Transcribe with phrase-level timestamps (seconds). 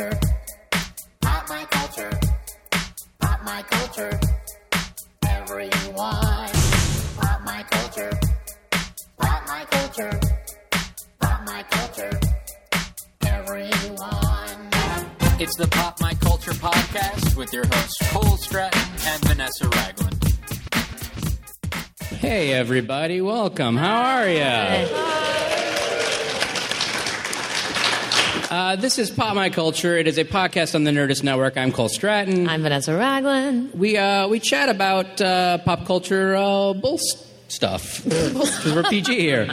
[0.00, 0.20] culture.
[1.20, 2.10] Pop my culture.
[3.20, 4.20] Pop my culture.
[5.26, 6.50] Everyone.
[7.16, 8.10] Pop my culture.
[9.18, 10.20] Pop my culture.
[11.20, 12.20] Pop my culture.
[13.26, 14.70] Everyone.
[15.38, 20.16] It's the Pop My Culture podcast with your hosts Cole Stratton and Vanessa Ragland.
[22.20, 23.76] Hey, everybody, welcome.
[23.76, 25.39] How are you?
[28.50, 29.96] Uh, this is Pop My Culture.
[29.96, 31.56] It is a podcast on the Nerdist Network.
[31.56, 32.48] I'm Cole Stratton.
[32.48, 33.72] I'm Vanessa Ragland.
[33.74, 36.98] we uh, we chat about uh, pop culture uh, bull
[37.46, 39.46] stuff because we're PG here.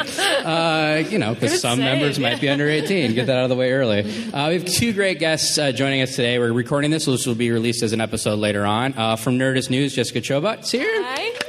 [0.44, 2.32] Uh, you know, because some save, members yeah.
[2.32, 3.14] might be under 18.
[3.14, 4.00] Get that out of the way early.
[4.34, 6.40] Uh, we have two great guests uh, joining us today.
[6.40, 8.96] We're recording this, so this will be released as an episode later on.
[8.98, 11.04] Uh, from Nerdist News, Jessica Chobot's here.
[11.04, 11.47] Hi.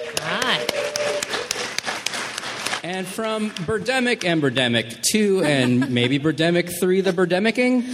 [2.98, 7.84] And from Birdemic and Birdemic 2 and maybe Birdemic 3, the Birdemicing.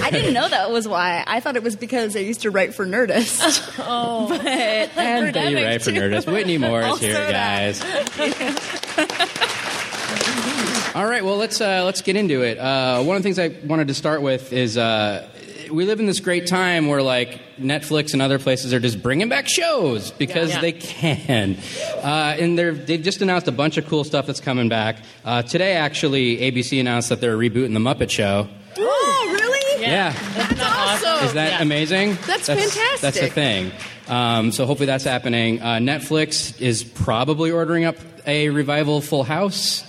[0.00, 1.24] I didn't know that was why.
[1.26, 3.74] I thought it was because I used to write for Nerdist.
[3.84, 6.32] oh, but And that you write for Nerdist.
[6.32, 7.82] Whitney Moore is Also here, guys.
[10.94, 12.58] All right, well let's uh, let's get into it.
[12.58, 15.26] Uh, one of the things I wanted to start with is uh,
[15.70, 19.28] we live in this great time where like Netflix and other places are just bringing
[19.28, 20.60] back shows because Yeah.
[20.60, 21.56] they can,
[22.02, 24.96] uh, and they're they've just announced a bunch of cool stuff that's coming back.
[25.24, 28.48] Uh, today, actually, ABC announced that they're rebooting the Muppet Show.
[28.78, 29.82] oh, really?
[29.82, 30.12] Yeah.
[30.34, 31.26] That's awesome.
[31.26, 31.62] Is that Yeah.
[31.62, 32.18] amazing?
[32.26, 33.00] That's fantastic.
[33.00, 33.72] That's a thing.
[34.08, 35.60] Um, so hopefully that's happening.
[35.60, 39.82] Uh, Netflix is probably ordering up a revival Full House.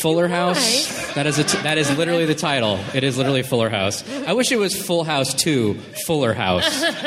[0.00, 1.14] Fuller House.
[1.14, 2.78] That is a t- that is literally the title.
[2.94, 4.04] It is literally Fuller House.
[4.26, 5.74] I wish it was Full House Two,
[6.06, 6.82] Fuller House.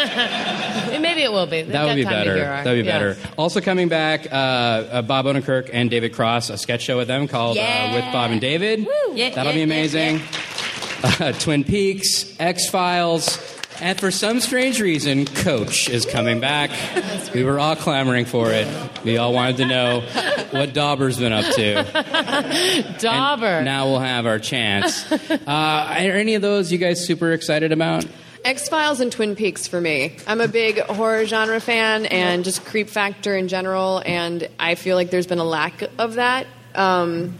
[0.99, 1.61] Maybe it will be.
[1.63, 2.35] That would be better.
[2.35, 3.17] That would be better.
[3.37, 7.27] Also coming back, uh, uh, Bob Odenkirk and David Cross, a sketch show with them
[7.27, 7.95] called uh, Yeah.
[7.95, 8.87] With Bob and David.
[9.13, 10.21] Yeah, That'll yeah, be amazing.
[11.01, 13.37] Uh, Twin Peaks, X Files,
[13.81, 16.71] and for some strange reason, Coach is coming back.
[17.33, 18.67] We were all clamoring for it.
[19.03, 20.01] We all wanted to know
[20.51, 22.19] what Dauber's been up to.
[22.39, 23.61] And Dauber.
[23.63, 25.09] now we'll have our chance.
[25.11, 25.17] Uh,
[25.47, 28.05] are any of those you guys super excited about?
[28.45, 30.15] X Files and Twin Peaks for me.
[30.25, 34.95] I'm a big horror genre fan and just creep factor in general, and I feel
[34.95, 36.47] like there's been a lack of that.
[36.75, 37.37] Um,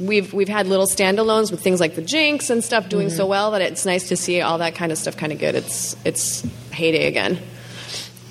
[0.00, 3.30] we've we've had little standalones with things like the Jinx and stuff doing so mm-hmm.
[3.30, 5.54] well that it's nice to see all that kind of stuff kind of good.
[5.54, 7.38] It's it's heyday again.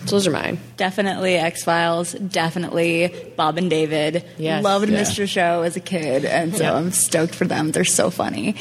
[0.05, 0.59] So those are mine.
[0.75, 2.11] Definitely X Files.
[2.13, 4.25] Definitely Bob and David.
[4.37, 4.61] Yes.
[4.63, 5.01] Loved Yeah.
[5.01, 5.27] Mr.
[5.27, 6.73] Show as a kid, and so Yeah.
[6.73, 7.71] I'm stoked for them.
[7.71, 8.55] They're so funny.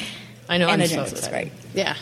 [0.47, 0.65] I know.
[0.65, 1.49] and I'm the so Jinx was excited.
[1.51, 1.59] great.
[1.73, 1.95] Yeah.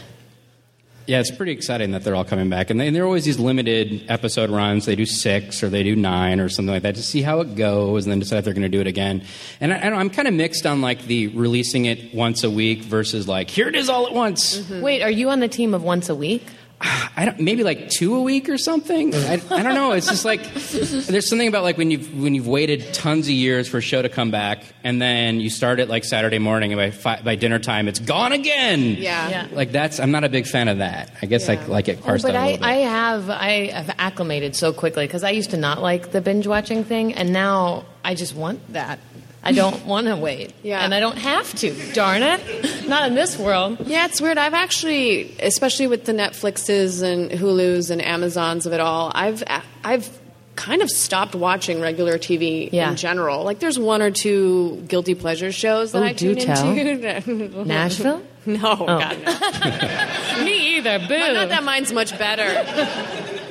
[1.07, 3.39] Yeah, it's pretty exciting that they're all coming back, and, they, and they're always these
[3.39, 4.85] limited episode runs.
[4.85, 7.55] They do six or they do nine or something like that to see how it
[7.55, 9.23] goes, and then decide if they're going to do it again.
[9.59, 13.27] And I, I'm kind of mixed on like the releasing it once a week versus
[13.27, 14.59] like here it is all at once.
[14.59, 14.81] Mm-hmm.
[14.81, 16.45] Wait, are you on the team of once a week?
[16.83, 19.13] I don't maybe like two a week or something.
[19.13, 19.91] I, I don't know.
[19.91, 23.67] It's just like there's something about like when you've when you've waited tons of years
[23.67, 26.79] for a show to come back, and then you start it like Saturday morning, and
[26.79, 28.81] by fi- by dinner time it's gone again.
[28.97, 29.29] Yeah.
[29.29, 29.47] Yeah.
[29.51, 31.11] Like that's I'm not a big fan of that.
[31.21, 32.65] I guess I like it Oh, but out a I, little bit.
[32.65, 36.47] I have I have acclimated so quickly because I used to not like the binge
[36.47, 38.99] watching thing, and now I just want that.
[39.43, 40.81] I don't want to wait, Yeah.
[40.85, 41.71] and I don't have to.
[41.93, 43.77] Darn it, not in this world.
[43.87, 44.37] Yeah, it's weird.
[44.37, 49.43] I've actually, especially with the Netflixes and Hulu's and Amazons of it all, I've
[49.83, 50.07] I've
[50.55, 52.91] kind of stopped watching regular TV Yeah.
[52.91, 53.43] in general.
[53.43, 56.69] Like, there's one or two guilty pleasure shows that Oh, I do tune tell.
[56.77, 57.65] into.
[57.65, 58.21] Nashville?
[58.45, 60.43] No, God, no.
[60.43, 60.99] Me either.
[60.99, 61.07] Boo.
[61.07, 62.43] But not that mine's much better.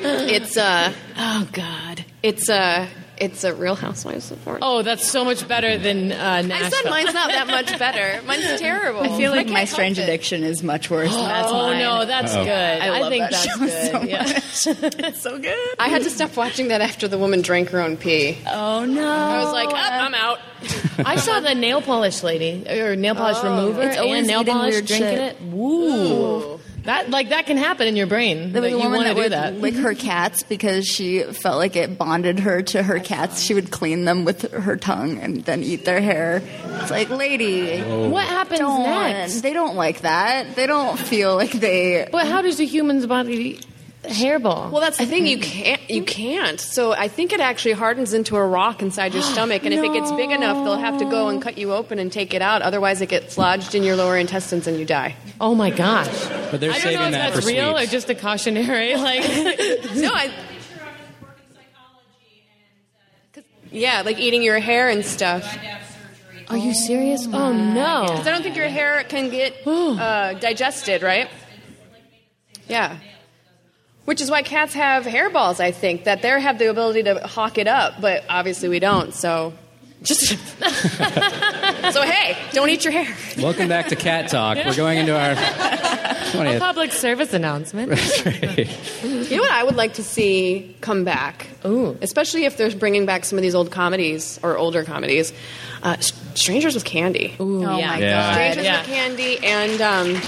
[0.02, 2.86] it's uh oh god, it's uh
[3.20, 4.62] it's a Real Housewives of Orange.
[4.66, 6.66] Oh, that's so much better than uh, Nashville.
[6.66, 8.22] I said mine's not that much better.
[8.26, 9.02] Mine's terrible.
[9.02, 10.02] I feel like can't My Strange it.
[10.04, 11.14] Addiction is much worse.
[11.14, 11.78] than that's Oh mine.
[11.78, 12.48] no, that's good.
[12.48, 13.92] I, love think that that's show good.
[13.92, 14.24] so yeah.
[15.10, 15.74] It's so good.
[15.78, 18.38] I had to stop watching that after the woman drank her own pee.
[18.46, 19.06] Oh no!
[19.08, 20.38] I was like, oh, I'm out.
[21.04, 24.54] I saw the nail polish lady or nail polish remover It's always and nail eating
[24.54, 25.36] polish weird drinking shit.
[25.36, 25.42] it.
[25.42, 26.60] Woo.
[26.84, 28.52] That like that can happen in your brain.
[28.52, 29.54] There was a you woman want to that do would that.
[29.56, 33.42] lick her cats because she felt like it bonded her to her cats.
[33.42, 36.42] She would clean them with her tongue and then eat their hair.
[36.80, 38.82] It's like, lady, What happens don't.
[38.84, 39.40] next?
[39.42, 40.56] They don't like that.
[40.56, 42.08] They don't feel like they.
[42.10, 43.60] But how does a human's body
[44.04, 44.70] hairball?
[44.70, 45.26] Well, that's the thing.
[45.26, 45.80] You can't.
[45.90, 46.58] You can't.
[46.58, 49.92] So I think it actually hardens into a rock inside your stomach, and if it
[49.92, 52.62] gets big enough, they'll have to go and cut you open and take it out.
[52.62, 55.16] Otherwise, it gets lodged in your lower intestines and you die.
[55.40, 56.08] oh my gosh!
[56.50, 57.88] But they're I don't saving know if that that's for real sweeps.
[57.88, 58.94] or just a cautionary.
[58.96, 59.20] Like,
[59.96, 60.30] No, I.
[63.72, 65.56] Yeah, like eating your hair and stuff.
[66.48, 67.26] Are you serious?
[67.26, 68.06] Oh no!
[68.08, 71.28] Because I don't think your hair can get uh, digested, right?
[72.68, 72.96] Yeah.
[74.06, 77.58] Which is why cats have hairballs, I think, that they have the ability to hawk
[77.58, 79.52] it up, but obviously we don't, so
[80.02, 80.28] just.
[81.92, 83.14] so, hey, don't eat your hair.
[83.40, 84.56] Welcome back to Cat Talk.
[84.56, 86.58] We're going into our 20th.
[86.58, 87.92] Public service announcement.
[89.30, 91.46] You know what I would like to see come back?
[91.64, 91.96] Ooh.
[92.02, 95.32] Especially if they're bringing back some of these old comedies or older comedies.
[95.84, 95.96] Uh,
[96.34, 97.36] Strangers with Candy.
[97.38, 97.86] Ooh, Oh yeah.
[97.86, 98.10] my Yeah.
[98.10, 98.32] god.
[98.34, 98.78] Strangers Yeah.
[98.80, 99.80] with Candy and.
[99.80, 100.20] Um,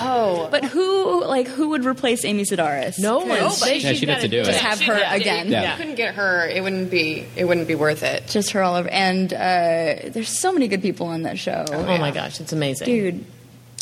[0.00, 0.48] oh.
[0.50, 2.98] But who like who would replace Amy Sedaris?
[2.98, 3.28] No one.
[3.28, 3.78] Nobody.
[3.78, 4.64] Yeah, she'd have to do Just it.
[4.64, 5.48] have her again.
[5.48, 5.62] Yeah.
[5.62, 7.26] If you couldn't get her, it wouldn't be.
[7.36, 8.26] It wouldn't be worth it.
[8.26, 8.88] Just her all over.
[8.88, 11.64] And uh, there's so many good people on that show.
[11.68, 12.86] Oh my gosh, it's amazing.
[12.86, 13.24] Dude,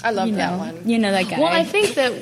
[0.02, 0.88] I love you that know, one.
[0.88, 1.38] you know that guy.
[1.38, 2.12] Well, I think that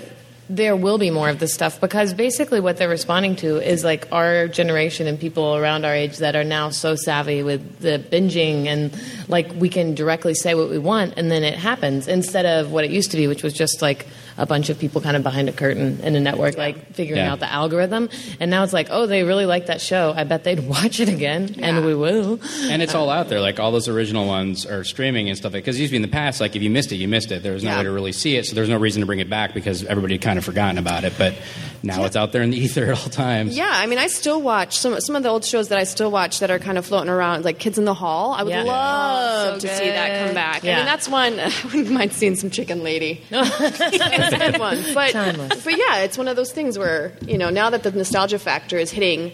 [0.56, 4.06] there will be more of this stuff because basically what they're responding to is like
[4.12, 8.66] our generation and people around our age that are now so savvy with the binging
[8.66, 8.94] and
[9.28, 12.84] like we can directly say what we want and then it happens instead of what
[12.84, 14.06] it used to be, which was just like
[14.38, 17.32] a bunch of people kind of behind a curtain in a network, like figuring Yeah.
[17.32, 18.08] out the algorithm.
[18.40, 20.12] And now it's like, oh, they really like that show.
[20.16, 22.40] I bet they'd watch it again, and we will.
[22.64, 23.40] And it's all out there.
[23.40, 25.52] Like all those original ones are streaming and stuff.
[25.52, 27.42] Because usually in the past, like if you missed it, you missed it.
[27.42, 27.78] There was no Yeah.
[27.78, 30.14] way to really see it, so there's no reason to bring it back because everybody
[30.14, 31.12] had kind of forgotten about it.
[31.18, 31.34] But
[31.82, 33.56] now it's out there in the ether at all times.
[33.56, 36.10] Yeah, I mean, I still watch some some of the old shows that I still
[36.10, 38.32] watch that are kind of floating around, like Kids in the Hall.
[38.32, 38.62] I would Yeah.
[38.62, 39.12] love
[39.54, 40.34] Oh, so to see that come good.
[40.34, 40.64] back.
[40.64, 43.20] I mean, that's one I wouldn't mind seeing some Chicken Lady.
[44.32, 45.64] it's good one, but Timeless.
[45.64, 48.78] but yeah, it's one of those things where you know now that the nostalgia factor
[48.78, 49.32] is hitting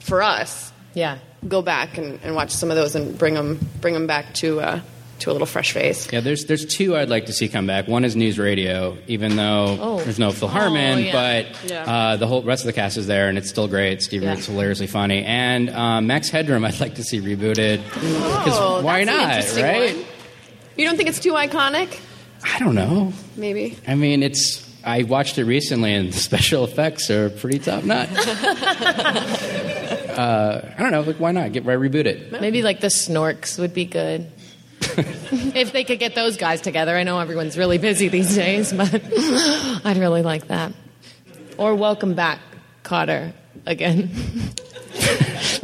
[0.00, 1.18] for us, Yeah.
[1.48, 4.60] go back and, and watch some of those and bring them bring them back to
[4.60, 4.80] uh,
[5.20, 6.12] to a little fresh face.
[6.12, 7.86] Yeah, there's there's two I'd like to see come back.
[7.88, 10.00] One is News Radio, even though Oh.
[10.00, 11.12] there's no Phil Hartman, Oh, yeah.
[11.52, 11.84] but Yeah.
[11.84, 14.02] uh, the whole rest of the cast is there, and it's still great.
[14.02, 14.30] Steve Yeah.
[14.34, 17.80] Root's hilariously funny, and um, Max Headroom I'd like to see rebooted.
[17.90, 19.34] 'Cause Oh, why that's an not?
[19.36, 19.96] interesting Right?
[19.96, 20.04] one.
[20.76, 21.96] You don't think it's too iconic?
[22.44, 23.12] I don't know.
[23.36, 23.78] Maybe.
[23.86, 24.62] I mean, it's.
[24.84, 28.10] I watched it recently, and the special effects are pretty top notch.
[30.10, 31.00] uh, I don't know.
[31.00, 31.52] Like, why not?
[31.52, 32.32] Get right, reboot it.
[32.32, 34.30] Maybe like the Snorks would be good.
[34.96, 36.94] if they could get those guys together.
[36.94, 40.72] I know everyone's really busy these days, but I'd really like that.
[41.56, 42.40] Or welcome back,
[42.82, 43.32] Kotter,
[43.64, 44.10] again.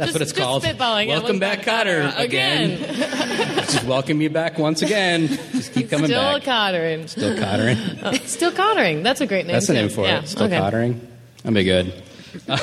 [0.01, 0.63] That's what it's just called.
[0.63, 2.17] Welcome back, Kotter.
[2.17, 2.79] Again.
[3.71, 5.27] Just welcome you back once again.
[5.27, 6.17] Just keep coming back.
[6.17, 6.43] Still back.
[6.43, 7.07] cottering.
[7.07, 7.77] Still cottering.
[8.01, 9.03] Uh, still cottering.
[9.03, 9.53] That's a great name.
[9.53, 10.27] That's the name for Yeah, it.
[10.27, 10.57] Still okay.
[10.57, 11.07] cottering.
[11.43, 11.93] That'd be good.
[12.47, 12.59] Um,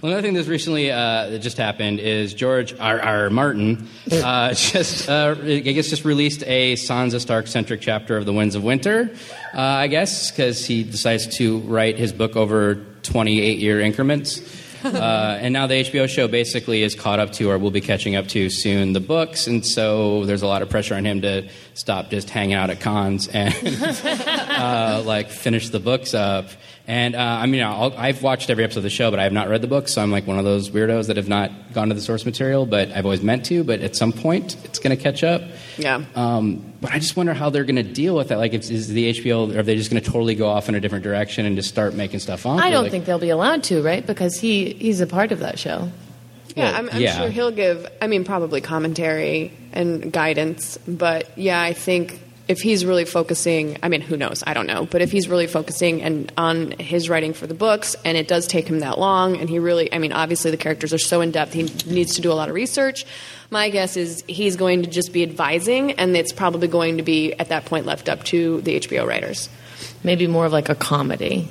[0.00, 3.00] well, another thing that's recently uh, that just happened is George R.
[3.00, 3.30] R.
[3.30, 8.32] Martin uh, just uh, I guess just released a Sansa Stark centric chapter of The
[8.32, 9.10] Winds of Winter.
[9.52, 14.40] Uh, I guess because he decides to write his book over 28 year increments.
[15.02, 18.14] Uh, and now the HBO show basically is caught up to, or will be catching
[18.14, 21.48] up to soon, the books, and so there's a lot of pressure on him to
[21.74, 23.54] stop just hanging out at cons and
[24.04, 26.48] uh, like finish the books up.
[26.92, 29.32] And uh, I mean, I'll, I've watched every episode of the show, but I have
[29.32, 31.88] not read the book, so I'm like one of those weirdos that have not gone
[31.88, 32.66] to the source material.
[32.66, 33.64] But I've always meant to.
[33.64, 35.40] But at some point, it's going to catch up.
[35.78, 36.04] Yeah.
[36.14, 38.36] Um, but I just wonder how they're going to deal with that.
[38.36, 39.54] Like, is, is the HBO?
[39.56, 41.70] or Are they just going to totally go off in a different direction and just
[41.70, 42.58] start making stuff up?
[42.60, 44.06] I don't like- think they'll be allowed to, right?
[44.06, 45.88] Because he he's a part of that show.
[46.54, 47.16] Yeah, Well, I'm, I'm yeah.
[47.16, 47.86] sure he'll give.
[48.02, 52.20] I mean, probably commentary and guidance, but yeah, I think
[52.52, 54.44] if he's really focusing, I mean, who knows?
[54.46, 57.96] I don't know, but if he's really focusing and on his writing for the books,
[58.04, 60.92] and it does take him that long, and he really, I mean, obviously the characters
[60.92, 63.06] are so in depth, he needs to do a lot of research.
[63.50, 67.32] My guess is he's going to just be advising, and it's probably going to be
[67.32, 69.48] at that point left up to the HBO writers.
[70.04, 71.48] Maybe more of like a comedy.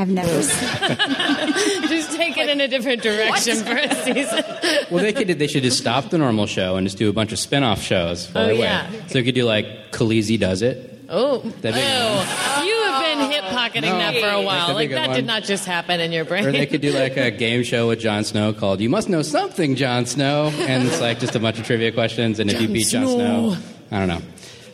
[0.00, 0.42] I've never.
[0.42, 0.68] seen
[1.88, 4.44] Just take it in a different direction for a season.
[4.92, 5.26] Well, they could.
[5.28, 8.28] They should just stop the normal show and just do a bunch of spin-off shows.
[8.32, 8.60] while Oh, they wait.
[8.60, 8.88] yeah.
[9.08, 10.94] So you could do like Khaleesi does it.
[11.08, 13.98] Oh, That'd be- oh, you have been hip pocketing No.
[13.98, 14.66] that for a while.
[14.68, 15.16] That'd a Like that one.
[15.16, 16.44] did not just happen in your brain.
[16.46, 19.22] Or they could do like a game show with Jon Snow called "You Must Know
[19.22, 22.38] Something, Jon Snow," and it's like just a bunch of trivia questions.
[22.38, 23.16] And if you Jon beat Jon Snow.
[23.54, 23.56] Snow,
[23.90, 24.20] I don't know.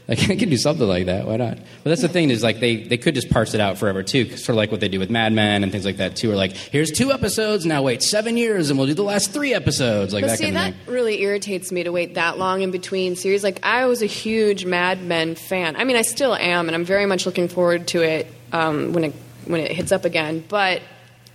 [0.07, 1.27] Like, I could do something like that.
[1.27, 1.57] Why not?
[1.57, 4.37] But that's the thing is like they, they could just parse it out forever too,
[4.37, 6.31] sort of like what they do with Mad Men and things like that too.
[6.31, 9.55] Or like here's two episodes, now wait seven years, and we'll do the last three
[9.55, 10.95] episodes, like But that see, kind of that thing.
[10.95, 13.43] really irritates me to wait that long in between series.
[13.43, 15.77] Like, I was a huge Mad Men fan.
[15.77, 19.05] I mean, I still am, and I'm very much looking forward to it um, when
[19.05, 19.15] it
[19.47, 20.45] when it hits up again.
[20.49, 20.83] But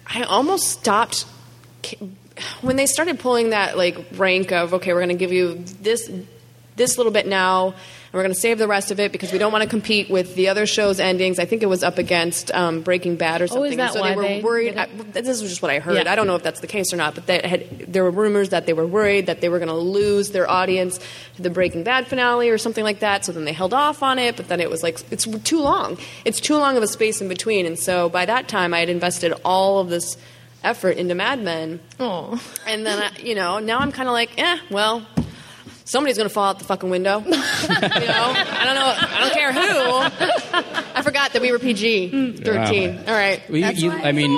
[0.07, 1.25] I almost stopped
[2.61, 6.09] when they started pulling that like rank of okay, we're going to give you this
[6.75, 7.73] this little bit now,
[8.11, 10.09] and we're going to save the rest of it because we don't want to compete
[10.09, 11.37] with the other show's endings.
[11.37, 13.63] I think it was up against um, Breaking Bad or something.
[13.63, 14.77] Oh, is that and so why they were they worried.
[14.77, 16.03] I, this is just what I heard.
[16.05, 16.11] Yeah.
[16.11, 18.49] I don't know if that's the case or not, but they had, there were rumors
[18.49, 20.99] that they were worried that they were going to lose their audience
[21.35, 23.25] to the Breaking Bad finale or something like that.
[23.25, 25.97] So then they held off on it, but then it was like it's too long.
[26.25, 28.89] It's too long of a space in between, and so by that time I had
[28.89, 30.17] invested all of this
[30.63, 32.41] effort into Mad Men, Oh.
[32.67, 35.05] and then I, you know now I'm kind of like, eh, well.
[35.89, 37.19] Somebody's gonna fall out the fucking window.
[37.25, 38.93] you know, I don't know.
[38.95, 40.79] I don't care who.
[40.95, 42.99] I forgot that we were PG thirteen.
[43.07, 43.41] All right.
[43.49, 44.31] Well, you- That's you- why I mean,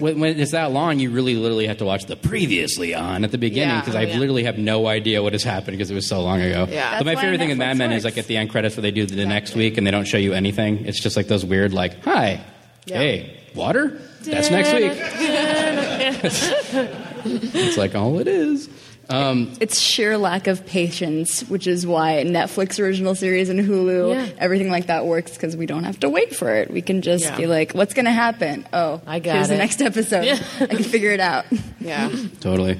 [0.00, 3.30] when, when it's that long, you really literally have to watch the previously on at
[3.30, 3.80] the beginning Yeah.
[3.80, 4.18] because Oh, I yeah.
[4.18, 6.66] literally have no idea what has happened because it was so long ago.
[6.68, 6.98] Yeah.
[6.98, 8.90] But my favorite thing in Mad Men is like at the end credits where they
[8.90, 10.84] do the next week and they don't show you anything.
[10.86, 12.40] It's just like those weird like, hi,
[12.86, 12.98] Yeah.
[12.98, 14.00] hey, water.
[14.22, 14.90] That's next week.
[17.54, 18.68] it's like all it is.
[19.08, 24.26] Um, It's sheer lack of patience, which is why Netflix original series and Hulu, Yeah.
[24.38, 26.70] everything like that works because we don't have to wait for it.
[26.72, 27.36] We can just Yeah.
[27.36, 28.66] be like, "What's going to happen?
[28.72, 30.24] Oh, I got here's the next episode.
[30.24, 30.38] Yeah.
[30.60, 31.44] I can figure it out."
[31.80, 32.10] Yeah.
[32.40, 32.78] Totally.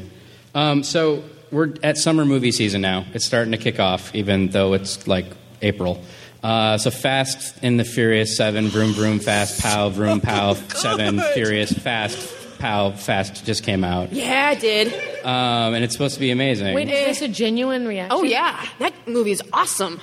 [0.55, 3.05] Um, so we're at summer movie season now.
[3.15, 5.27] It's starting to kick off, even though it's like
[5.63, 6.03] April.
[6.43, 11.73] Uh, so Fast in the Furious Seven, Vroom Vroom Fast, Pow Vroom Pow Seven, Furious
[11.73, 12.19] Fast,
[12.59, 14.93] Pow Fast just came out, Yeah, it did.
[15.25, 16.75] um, and it's supposed to be amazing.
[16.75, 18.17] Wait, is this a genuine reaction?
[18.19, 20.01] Oh yeah, that movie is awesome.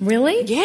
[0.00, 0.42] Really?
[0.46, 0.64] Yeah.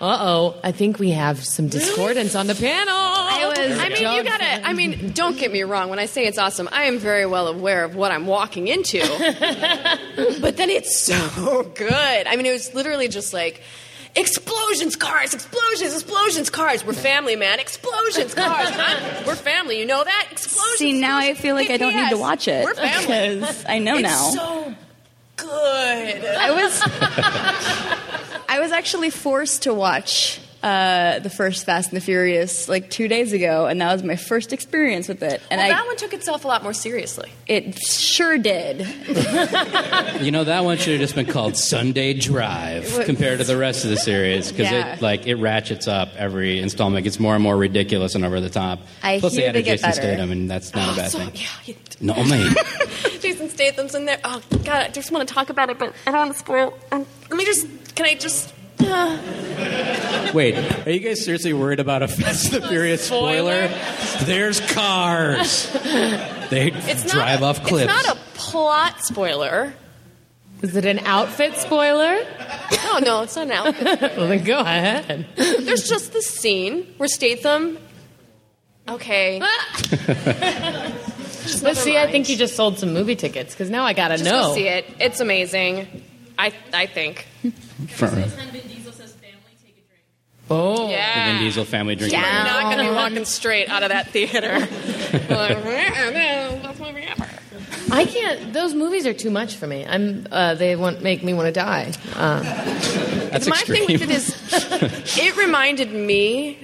[0.00, 0.54] Uh oh.
[0.64, 2.94] I think we have some discordance on the panel.
[2.94, 3.78] I was.
[3.78, 4.66] I mean, you gotta.
[4.66, 5.90] I mean, don't get me wrong.
[5.90, 9.00] When I say it's awesome, I am very well aware of what I'm walking into.
[10.40, 12.26] but then it's so good.
[12.26, 13.60] I mean, it was literally just like.
[14.18, 16.84] Explosions, cars, explosions, explosions, cars.
[16.84, 17.60] We're family, man.
[17.60, 18.68] Explosions, cars.
[18.70, 19.78] I'm- we're family.
[19.78, 20.28] You know that?
[20.32, 20.78] Explosions.
[20.78, 23.36] See, now I feel like I don't need to watch it We're family.
[23.40, 24.30] because I know It's now.
[24.30, 24.74] so
[25.36, 26.24] good.
[26.24, 26.82] I was
[28.48, 33.06] I was actually forced to watch uh, the first Fast and the Furious like two
[33.08, 35.40] days ago, and that was my first experience with it.
[35.50, 37.30] And Well, I, that one took itself a lot more seriously.
[37.46, 38.86] it sure did.
[40.20, 43.84] You know that one should have just been called Sunday Drive compared to the rest
[43.84, 44.94] of the series because Yeah.
[44.94, 48.50] it like it ratchets up every installment, gets more and more ridiculous and over the
[48.50, 48.80] top.
[49.02, 50.02] I Plus hear they added they get Jason better.
[50.02, 51.46] Statham, and that's not a bad So, thing.
[51.66, 52.56] yeah, No, mate.
[53.20, 54.18] Jason Statham's in there.
[54.24, 56.76] Oh God, I just want to talk about it, but I don't want to spoil.
[56.90, 57.66] Um, let me just.
[57.94, 58.52] Can I just?
[60.34, 60.54] Wait,
[60.86, 63.68] are you guys seriously worried about a Fast and the Furious spoiler?
[64.24, 65.70] There's cars.
[66.48, 67.12] They it's not.
[67.12, 67.92] drive off cliffs.
[67.92, 69.74] It's not a plot spoiler.
[70.62, 72.16] Is it an outfit spoiler?
[72.84, 74.16] No, no, it's not an outfit.
[74.16, 75.26] Well, then go ahead.
[75.36, 77.76] There's just this scene where Statham.
[78.88, 79.40] Okay.
[81.62, 84.24] But see, I think you just sold some movie tickets because now I gotta Just
[84.24, 84.48] know.
[84.48, 84.86] go see it.
[84.98, 86.02] It's amazing.
[86.38, 87.26] I I think.
[87.86, 88.24] Front row.
[90.50, 91.26] Oh, Yeah.
[91.26, 92.12] The Vin Diesel family drink.
[92.12, 92.42] You're Yeah.
[92.44, 94.58] not going to be walking straight out of that theater.
[95.28, 97.06] like, best movie.
[97.90, 98.52] I can't.
[98.52, 99.84] Those movies are too much for me.
[99.86, 100.26] I'm.
[100.30, 101.92] Uh, they want make me want to die.
[102.14, 102.40] Uh,
[103.30, 103.86] That's My extreme.
[103.86, 106.58] thing with it is, it reminded me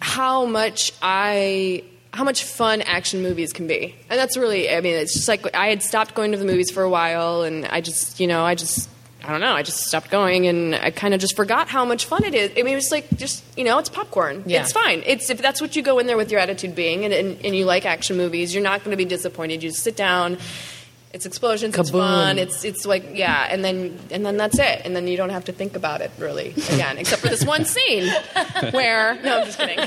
[0.00, 4.70] how much I how much fun action movies can be, and that's really.
[4.74, 7.42] I mean, it's just like I had stopped going to the movies for a while,
[7.42, 8.88] and I just, you know, I just.
[9.24, 9.52] I don't know.
[9.52, 12.50] I just stopped going, and I kind of just forgot how much fun it is.
[12.56, 14.42] I mean, it's like just you know, it's popcorn.
[14.46, 14.62] Yeah.
[14.62, 15.02] It's fine.
[15.06, 17.54] It's if that's what you go in there with your attitude being, and, and, and
[17.54, 19.62] you like action movies, you're not going to be disappointed.
[19.62, 20.38] You just sit down.
[21.12, 21.76] It's explosions.
[21.76, 22.38] It's fun.
[22.38, 25.44] It's it's like yeah, and then and then that's it, and then you don't have
[25.46, 28.10] to think about it really again, except for this one scene
[28.70, 29.78] where no, I'm just kidding.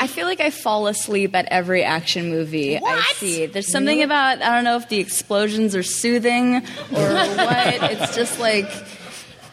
[0.00, 3.46] I feel like I fall asleep at every action movie I see.
[3.46, 6.62] There's something about I don't know if the explosions are soothing or
[6.92, 7.82] what.
[7.92, 8.70] It's just like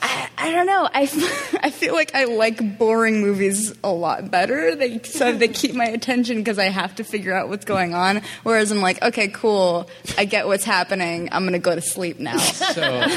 [0.06, 0.88] I, I don't know.
[0.94, 1.02] I,
[1.64, 4.76] I feel like I like boring movies a lot better.
[4.76, 8.22] They so they keep my attention because I have to figure out what's going on.
[8.44, 9.90] Whereas I'm like, okay, cool.
[10.18, 11.30] I get what's happening.
[11.32, 12.38] I'm gonna go to sleep now.
[12.38, 13.08] So,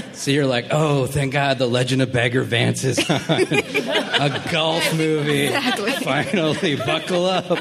[0.12, 3.18] so you're like, oh, thank God, the Legend of Bagger Vance is on.
[3.20, 5.46] a golf movie.
[5.46, 5.92] Exactly.
[5.92, 7.58] Finally, buckle up.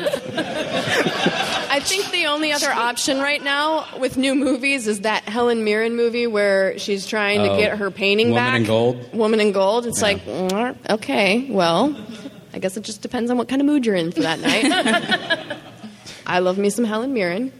[1.88, 5.96] I think the only other option right now with new movies is that Helen Mirren
[5.96, 8.60] movie where she's trying to Oh, get her painting Woman back.
[8.62, 9.14] in Gold?
[9.14, 9.86] Woman in Gold.
[9.86, 10.08] It's Yeah.
[10.08, 11.96] like mm, okay, well,
[12.54, 15.58] I guess it just depends on what kind of mood you're in for that night.
[16.28, 17.54] I love me some Helen Mirren,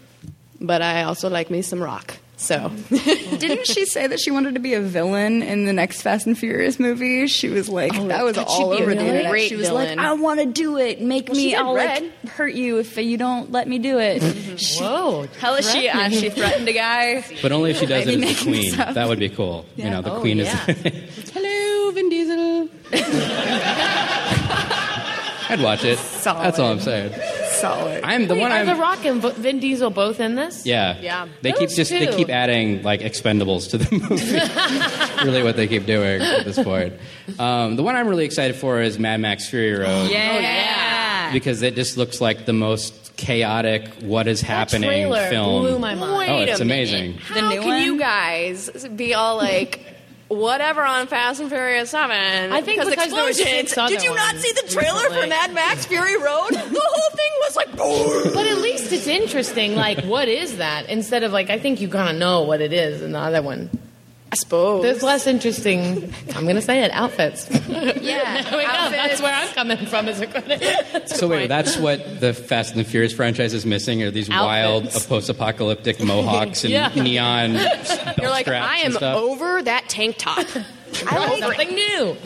[0.60, 2.18] but I also like me some rock.
[2.40, 6.28] So Didn't she say that she wanted to be a villain in the next Fast
[6.28, 7.26] and Furious movie?
[7.26, 9.32] She was like, that was could she all over the internet.
[9.32, 9.98] great She was villain?
[9.98, 11.02] like, I want to do it.
[11.02, 14.22] Make she me, I'll like hurt you if you don't let me do it.
[14.60, 15.26] She- Whoa.
[15.40, 15.90] Hell is she?
[15.90, 17.26] Uh, she threatened a guy.
[17.42, 18.62] But only if she does it Maybe as the queen.
[18.78, 18.94] this.
[18.94, 19.66] That would be cool.
[19.76, 20.64] You know, the Oh, queen yeah.
[20.70, 21.32] is.
[21.34, 22.70] Hello, Vin Diesel.
[25.50, 25.98] I'd watch it.
[25.98, 26.44] Solid.
[26.44, 27.14] That's all I'm saying.
[27.60, 28.04] Solid.
[28.04, 28.52] I'm the Wait, one.
[28.52, 28.66] are I'm.
[28.68, 30.66] The Rock and Vin Diesel both in this?
[30.66, 31.28] yeah, Yeah.
[31.42, 33.92] They keep Those just they keep adding like Expendables to the
[35.22, 35.24] movie.
[35.26, 36.94] really, what they keep doing at this point.
[37.40, 40.10] Um, the one I'm really excited for is Mad Max Fury Road.
[40.10, 40.40] yeah.
[40.40, 41.34] yeah.
[41.34, 45.64] because it just looks like the most chaotic what is happening trailer film.
[45.64, 46.18] blew my mind.
[46.20, 46.62] Wait Oh, it's minute.
[46.62, 47.14] amazing.
[47.14, 47.82] The How new can one?
[47.82, 49.82] you guys be all like,
[50.28, 52.52] whatever on Fast and Furious Seven?
[52.52, 53.74] I think because were explosions.
[53.74, 55.22] Did you not see the trailer recently.
[55.22, 56.50] for Mad Max Fury Road?
[56.52, 57.76] the whole thing was like,
[58.34, 59.76] But at least it's interesting.
[59.76, 60.90] Like, what is that?
[60.90, 63.42] Instead of like, I think you kind of know what it is in the other
[63.42, 63.70] one.
[64.30, 64.82] I suppose.
[64.84, 66.14] There's less interesting.
[66.36, 66.92] I'm gonna say it.
[66.92, 67.50] Outfits.
[67.78, 68.44] Yeah.
[68.50, 68.72] There we go.
[68.72, 71.08] That's where I'm coming from as a critic.
[71.08, 74.02] So wait, that's what the Fast and the Furious franchise is missing?
[74.04, 75.06] Are these wild Outfits.
[75.06, 76.90] uh, post-apocalyptic mohawks and Yeah.
[76.96, 80.46] neon belt You're like, I am over that tank top.
[81.06, 82.18] I like something new.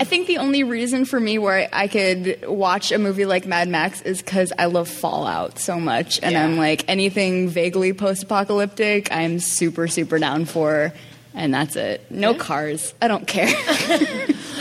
[0.00, 3.68] I think the only reason for me where I could watch a movie like Mad
[3.68, 6.18] Max is because I love Fallout so much.
[6.22, 6.44] And Yeah.
[6.44, 10.92] I'm like, anything vaguely post apocalyptic, I'm super, super down for.
[11.40, 12.04] And that's it.
[12.10, 12.92] No cars.
[13.00, 13.46] I don't care.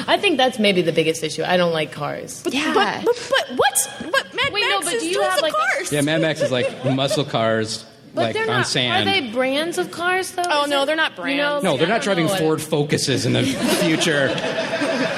[0.08, 1.44] I think that's maybe the biggest issue.
[1.44, 2.42] I don't like cars.
[2.50, 2.74] yeah.
[2.74, 5.42] But, but, but what's but Mad Wait, Max no, but is do you have, of
[5.42, 5.92] like, a- cars.
[5.92, 7.84] Yeah, Mad Max is like muscle cars,
[8.16, 8.68] But like they're on not.
[8.68, 9.10] sand.
[9.10, 10.44] Are they brands of cars though?
[10.46, 11.64] Oh, Is no, it- they're not you know, brands.
[11.66, 12.30] no, like, they're I not driving.
[12.30, 13.44] Ford Focuses in the
[13.84, 14.30] future.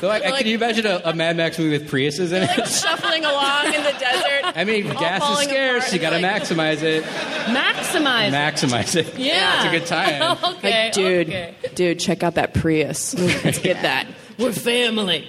[0.00, 2.68] So, like, can you imagine a, a Mad Max movie with Priuses in it?
[2.68, 4.23] Shuffling along in the desert.
[4.54, 5.92] I mean, all gas is scarce.
[5.92, 7.04] You got to Like- maximize it.
[7.04, 8.30] Maximize.
[8.30, 9.18] Maximize it.
[9.18, 10.38] yeah, it's a good time.
[10.56, 11.54] okay, Like, dude, okay.
[11.74, 13.14] dude, check out that Prius.
[13.44, 14.06] Let's get that.
[14.38, 15.28] we're family.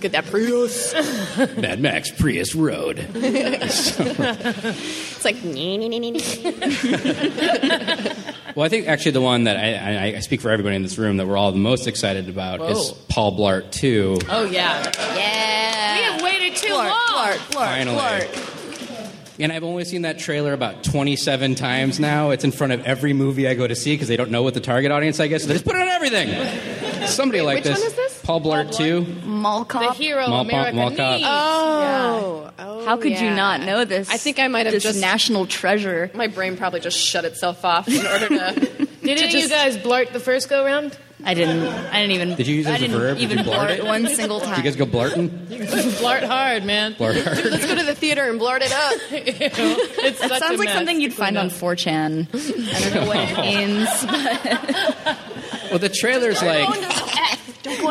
[0.00, 0.94] Let's get that Prius.
[1.56, 3.04] Mad Max Prius Road.
[3.14, 3.98] It's
[5.24, 5.34] like,
[8.54, 10.98] Well, I think actually the one that I, I, I speak for everybody in this
[10.98, 14.18] room that we're all the most excited about is Paul Blart 2.
[14.28, 14.84] Oh yeah.
[15.16, 15.96] Yeah.
[15.96, 16.98] We have waited too Clark, long.
[17.08, 17.96] Clark, Clark, Finally.
[17.96, 18.28] Clark.
[19.40, 22.30] And I've only seen that trailer about 27 times now.
[22.30, 24.54] It's in front of every movie I go to see because they don't know what
[24.54, 25.42] the target audience, I guess.
[25.42, 27.06] So they just put it on everything.
[27.08, 27.78] Somebody like which this.
[27.78, 28.07] one is this?
[28.28, 29.24] Paul Blart 2.
[29.26, 31.12] Mall The hero Mall- America mall cop.
[31.16, 31.26] needs.
[31.26, 34.10] oh, oh, How could you not know this?
[34.10, 36.10] I think I might have this just national treasure.
[36.12, 38.86] My brain probably just shut itself off in order to.
[39.02, 40.98] Did any of you guys blart the first go round?
[41.24, 41.66] I didn't.
[41.66, 42.34] I didn't even.
[42.34, 43.16] Did you use it I as a didn't verb?
[43.16, 43.84] Did Even you blart blart it?
[43.86, 44.50] one single time.
[44.56, 45.28] Do you guys go blarting?
[45.98, 46.94] blart hard, man.
[46.96, 47.44] Blart hard.
[47.50, 49.00] Let's go to the theater and blart it up.
[50.04, 50.74] It's That such sounds a like mess.
[50.74, 52.28] something you'd find on 4chan.
[52.74, 53.88] I don't know what it means.
[55.04, 55.18] But
[55.70, 56.68] Well, the trailer's like.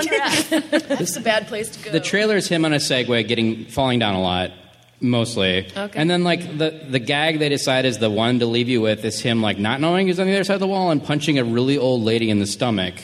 [0.06, 1.02] Don't go under F.
[1.02, 1.92] It's a bad place to go.
[1.92, 4.52] The trailer is him on a Segway getting falling down a lot,
[5.00, 5.68] mostly.
[5.76, 6.00] Okay.
[6.00, 9.04] And then like the the gag they decide is the one to leave you with
[9.06, 11.38] is him like not knowing he's on the other side of the wall and punching
[11.40, 12.96] a really old lady in the stomach,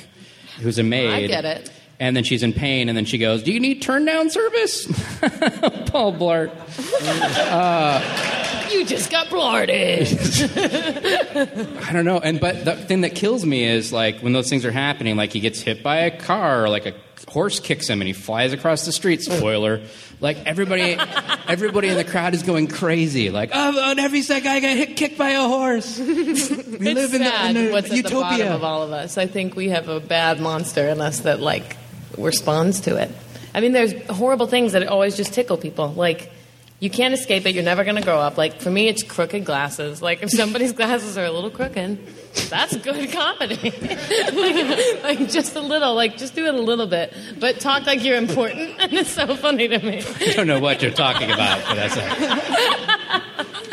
[0.60, 1.10] who's a maid.
[1.10, 1.72] I get it.
[2.00, 4.88] And then she's in pain, and then she goes, "Do you need turn down service?"
[5.88, 6.52] Paul Blart.
[7.54, 8.00] Uh,
[8.74, 10.08] You just got blarted.
[11.88, 12.20] I don't know.
[12.20, 15.32] And but the thing that kills me is like when those things are happening, like
[15.32, 16.94] he gets hit by a car, or like a
[17.30, 19.22] horse kicks him, and he flies across the street.
[19.22, 19.82] Spoiler.
[20.20, 20.98] Like everybody,
[21.48, 23.30] everybody in the crowd is going crazy.
[23.30, 26.00] Like, oh, on every second I got hit, kicked by a horse.
[26.84, 28.56] We live it's in, the, sad in a what's at the bottom utopia.
[28.56, 29.18] of all of us.
[29.18, 31.78] I think we have a bad monster in us that like
[32.18, 33.12] responds to it.
[33.54, 35.90] I mean, there's horrible things that always just tickle people.
[35.90, 36.32] Like
[36.84, 37.56] you can't escape it.
[37.56, 38.38] You're never going to grow up.
[38.38, 40.02] Like for me, it's crooked glasses.
[40.02, 41.98] Like if somebody's glasses are a little crooked,
[42.50, 43.56] that's good comedy.
[43.72, 45.96] like, like, just a little.
[45.96, 48.72] Like just do it a little bit, but talk like you're important.
[48.84, 50.04] And it's so funny to me.
[50.20, 51.96] I don't know what you're talking about, but that's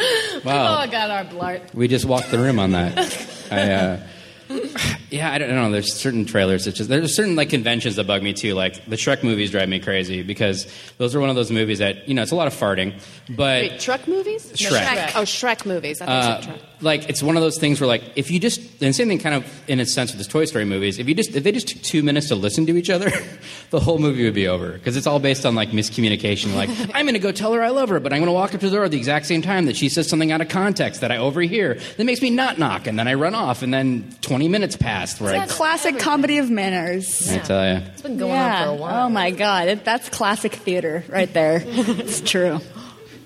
[0.03, 0.77] Oh, wow.
[0.77, 1.75] I got our blart.
[1.75, 3.27] We just walked the room on that.
[3.51, 4.01] I, uh,
[5.11, 5.71] yeah, I don't know.
[5.71, 8.55] There's certain trailers that just there's certain like conventions that bug me too.
[8.55, 10.67] Like the Shrek movies drive me crazy because
[10.99, 13.63] those are one of those movies that you know it's a lot of farting, but
[13.63, 14.53] Wait, truck movies?
[14.53, 14.85] Shrek.
[14.85, 15.13] Shrek.
[15.15, 16.01] Oh, Shrek movies.
[16.01, 16.70] I uh, you said truck.
[16.83, 19.35] Like it's one of those things where like if you just and same thing kind
[19.35, 20.99] of in a sense with the Toy Story movies.
[20.99, 23.11] If you just if they just took two minutes to listen to each other,
[23.71, 26.55] the whole movie would be over because it's all based on like miscommunication.
[26.55, 28.55] Like I'm going to go tell her I love her, but I'm going to walk
[28.55, 30.49] up to the door at the exact same time that she says something out of
[30.49, 33.73] context that I overhear that makes me not knock, and then I run off, and
[33.73, 37.31] then 20 minutes passed where I, Classic comedy of manners.
[37.31, 37.83] I tell you.
[37.93, 38.61] It's been going yeah.
[38.61, 39.07] on for a while.
[39.07, 41.63] Oh my god, it, that's classic theater right there.
[41.67, 42.61] it's true.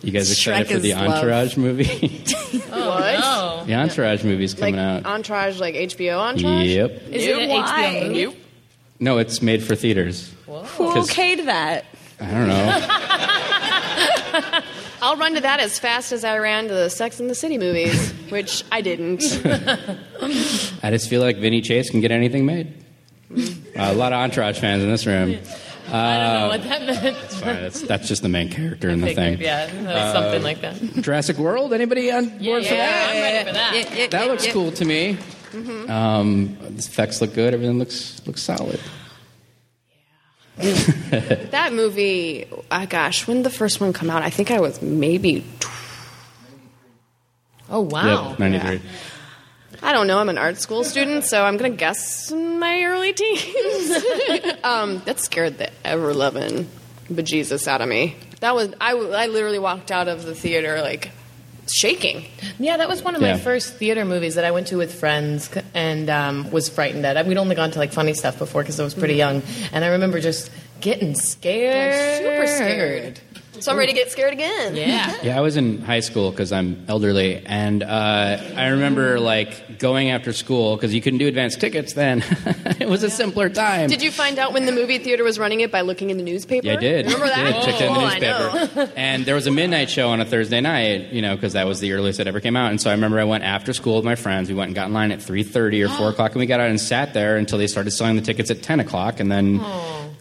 [0.04, 1.08] You guys excited Shrek for the is love.
[1.08, 1.84] Entourage movie?
[2.68, 3.20] what?
[3.22, 3.64] Oh.
[3.66, 5.06] the Entourage movie's Like coming out.
[5.06, 6.66] Entourage, like HBO Entourage?
[6.66, 6.90] Yep.
[7.10, 7.92] Is it an Why?
[8.02, 8.36] HBO movie?
[9.00, 10.32] No, it's made for theaters.
[10.46, 10.52] Who
[10.92, 11.84] 'Cause- okayed that?
[12.20, 12.86] I don't know.
[15.02, 17.58] I'll run to that as fast as I ran to the Sex and the City
[17.58, 19.22] movies, which I didn't.
[20.82, 22.72] I just feel like Vinny Chase can get anything made.
[23.36, 23.42] Uh,
[23.76, 25.38] a lot of Entourage fans in this room.
[25.92, 27.16] I don't know what that meant.
[27.24, 27.62] It's fine.
[27.62, 29.40] That's, that's just the main character in the Figured, thing.
[29.40, 30.76] Yeah, that was something like that.
[31.02, 31.72] Jurassic World.
[31.72, 33.10] Anybody on board for that?
[33.10, 34.10] I'm ready for that.
[34.10, 35.18] That looks cool to me.
[35.52, 35.90] Mm-hmm.
[35.90, 37.54] Um, the effects look good.
[37.54, 38.80] Everything looks looks solid.
[40.56, 44.22] that movie, oh gosh, when did the first one come out?
[44.22, 45.44] I think I was maybe,
[47.68, 48.30] Oh wow.
[48.30, 48.80] Yep, ninety three.
[49.84, 52.82] I don't know, I'm an art school student, so I'm going to guess in my
[52.84, 54.04] early teens.
[54.64, 56.68] um, that scared the ever loving
[57.10, 58.16] bejesus out of me.
[58.40, 61.10] That was, I, I literally walked out of the theater like
[61.70, 62.24] shaking.
[62.58, 63.34] Yeah, that was one of Yeah.
[63.34, 67.26] my first theater movies that I went to with friends and um, was frightened at.
[67.26, 69.42] We'd only gone to like funny stuff before because I was pretty young,
[69.72, 73.20] and I remember just getting scared, Super scared.
[73.64, 74.76] So I'm ready to get scared again.
[74.76, 75.16] Yeah.
[75.22, 80.10] Yeah, I was in high school because I'm elderly, and uh, I remember like going
[80.10, 82.22] after school because you couldn't do advanced tickets then.
[82.78, 83.88] it was a simpler time.
[83.88, 86.22] Did you find out when the movie theater was running it by looking in the
[86.22, 86.66] newspaper?
[86.66, 87.06] Yeah, I did.
[87.06, 87.54] Remember that?
[87.54, 87.64] Did.
[87.64, 88.52] Checked in Oh, the I know.
[88.52, 88.92] newspaper.
[88.96, 91.80] and there was a midnight show on a Thursday night, you know, because that was
[91.80, 92.70] the earliest it ever came out.
[92.70, 94.50] And so I remember I went after school with my friends.
[94.50, 96.68] We went and got in line at 3.30 or 4 o'clock, and we got out
[96.68, 99.58] and sat there until they started selling the tickets at 10 o'clock, and then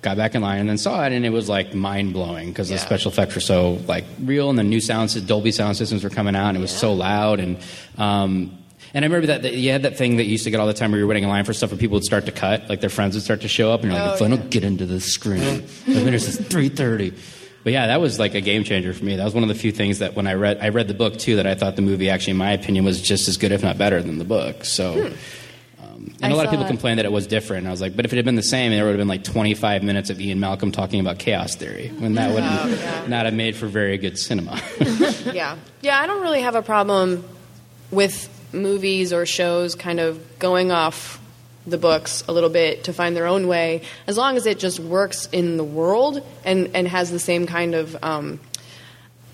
[0.04, 2.78] got back in line and then saw it, and it was, like, mind-blowing because the
[2.78, 6.36] special effects were so, like, real, and the new sound, Dolby sound systems were coming
[6.36, 7.40] out, and it was so loud.
[7.40, 7.58] And...
[7.98, 8.60] Um,
[8.94, 10.68] and I remember that, that you had that thing that you used to get all
[10.68, 12.32] the time where you were waiting in line for stuff and people would start to
[12.32, 14.28] cut, like their friends would start to show up, and you're like, Oh, if I
[14.28, 17.18] don't get into the screen, the winner says 3:30.
[17.64, 19.16] But yeah, that was like a game changer for me.
[19.16, 21.18] That was one of the few things that when I read, I read the book
[21.18, 23.64] too, that I thought the movie actually, in my opinion, was just as good, if
[23.64, 24.64] not better, than the book.
[24.66, 25.14] So.
[26.04, 27.68] Um, and I a lot of people complained that it was different.
[27.68, 29.24] I was like, but if it had been the same, there would have been like
[29.24, 33.56] 25 minutes of Ian Malcolm talking about chaos theory, when that would not have made
[33.56, 34.62] for very good cinema.
[35.34, 35.58] Yeah.
[35.82, 37.24] Yeah, I don't really have a problem
[37.92, 41.20] with movies or shows kind of going off
[41.66, 44.80] the books a little bit to find their own way, as long as it just
[44.80, 48.40] works in the world and, and has the same kind of um,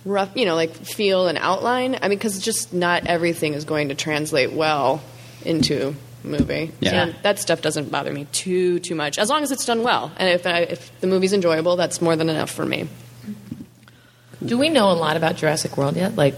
[0.06, 1.96] rough, you know, like feel and outline.
[2.02, 5.02] I mean, because just not everything is going to translate well
[5.44, 6.72] into movie.
[6.80, 7.08] Yeah.
[7.08, 10.12] So that stuff doesn't bother me too too much, as long as it's done well.
[10.18, 12.88] And if, I, if the movie's enjoyable, that's more than enough for me.
[14.46, 16.16] Do we know a lot about Jurassic World yet?
[16.16, 16.36] Like,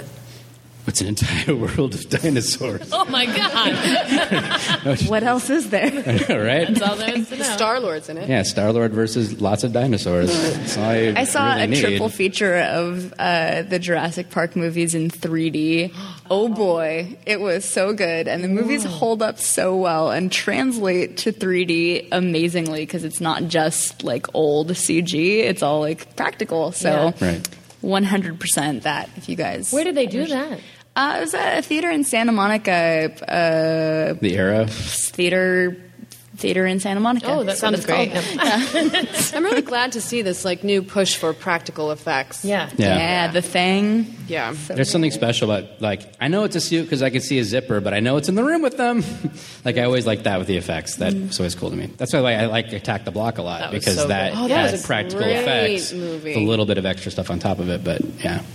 [0.88, 2.90] It's an entire world of dinosaurs.
[2.92, 5.92] oh my god, What else is there?
[6.52, 6.68] Right?
[6.68, 7.44] that's all there is to know.
[7.44, 8.28] Star Lord's in it.
[8.28, 10.32] Yeah, Star Lord versus lots of dinosaurs.
[10.78, 11.82] I, I saw really a need.
[11.82, 15.94] triple feature of uh, the Jurassic Park movies in 3D.
[16.30, 21.18] Oh boy, it was so good, and the movies hold up so well and translate
[21.18, 26.72] to 3D amazingly because it's not just like old CG; it's all like practical.
[26.72, 27.26] So, Yeah.
[27.34, 27.50] Right.
[27.84, 29.10] 100% that.
[29.18, 30.60] If you guys, Where did they do that?
[30.96, 33.12] Uh, it was at a theater in Santa Monica.
[33.24, 34.66] Uh, The Aero.
[34.68, 35.78] theater,
[36.42, 37.28] theater in Santa Monica.
[37.28, 38.12] Oh, that sounds it's great.
[38.12, 38.26] called.
[38.40, 42.44] Oh, I'm really glad to see this like new push for practical effects.
[42.44, 42.70] Yeah.
[42.76, 42.98] Yeah.
[42.98, 44.14] Yeah, the thing.
[44.28, 44.54] Yeah.
[44.54, 47.40] So There's something special about like I know it's a suit because I can see
[47.40, 49.04] a zipper, but I know it's in the room with them.
[49.66, 50.96] like I always like that with the effects.
[50.96, 51.40] That's mm.
[51.40, 51.86] always cool to me.
[51.98, 54.40] That's why I like Attack the Block a lot That because so that good.
[54.40, 56.36] Oh, that was has a practical great effects, movie.
[56.36, 57.84] with a little bit of extra stuff on top of it.
[57.84, 58.46] But yeah, well,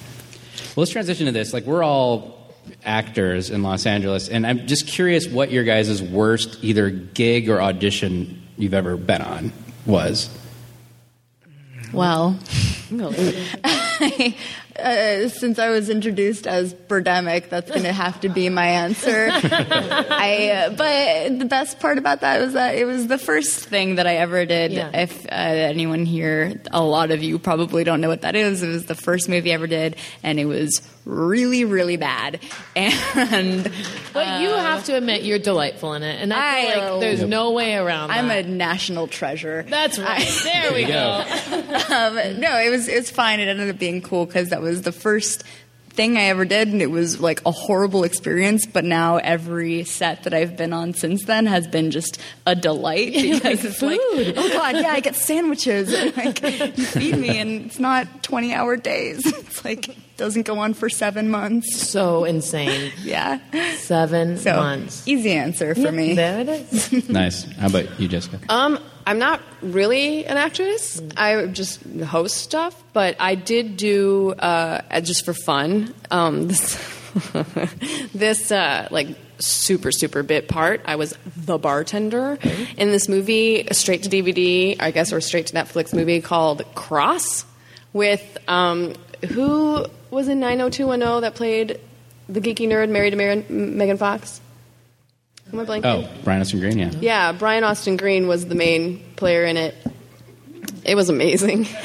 [0.83, 1.53] let's transition to this.
[1.53, 2.36] Like we're all
[2.85, 7.61] actors in Los Angeles, and I'm just curious what your guys' worst either gig or
[7.61, 9.53] audition you've ever been on
[9.85, 10.31] was.
[11.93, 12.39] Well,
[14.79, 19.29] uh, since I was introduced as Birdemic, that's going to have to be my answer.
[19.33, 23.97] I, uh, but the best part about that was that it was the first thing
[23.97, 24.73] that I ever did.
[24.73, 24.91] Yeah.
[24.93, 28.63] If uh, anyone here, a lot of you probably don't know what that is.
[28.63, 32.41] It was the first movie I ever did, and it was really, really bad.
[33.17, 33.71] And
[34.13, 37.23] But you have to admit you're delightful in it, and I feel I- like there's
[37.23, 38.11] no way around.
[38.11, 38.15] It.
[38.15, 39.65] I'm a national treasure.
[39.69, 40.27] That's right.
[40.43, 41.25] there we you go.
[41.91, 43.41] um, no, it was it's fine.
[43.41, 45.45] It ended up being cool because that was the first
[45.91, 48.67] thing I ever did, and it was like a horrible experience.
[48.67, 53.13] But now every set that I've been on since then has been just a delight
[53.15, 54.35] because it's like, food.
[54.37, 58.53] oh god, yeah, I get sandwiches, and like you feed me, and it's not twenty
[58.53, 59.25] hour days.
[59.47, 61.77] It's like doesn't go on for seven months.
[61.79, 62.93] So insane.
[63.03, 63.39] Yeah.
[63.77, 65.07] Seven So months.
[65.09, 66.13] easy answer for me.
[66.15, 67.09] There it is.
[67.09, 67.45] Nice.
[67.53, 68.39] How about you, Jessica?
[68.51, 71.01] Um, I'm not really an actress.
[71.17, 76.93] I just host stuff, but I did do uh, just for fun um, this
[78.13, 80.83] this uh, like super super bit part.
[80.87, 82.37] I was the bartender
[82.77, 87.47] in this movie, straight to DVD, I guess, or straight to Netflix movie called Cross,
[87.93, 88.95] with um,
[89.29, 91.81] who was in 90210 that played
[92.29, 94.41] the geeky nerd married to Megan Fox.
[95.53, 95.85] Am I blanking?
[95.85, 96.91] Oh, Brian Austin Green, yeah.
[97.01, 99.75] Yeah, Brian Austin Green was the main player in it.
[100.85, 101.67] It was amazing.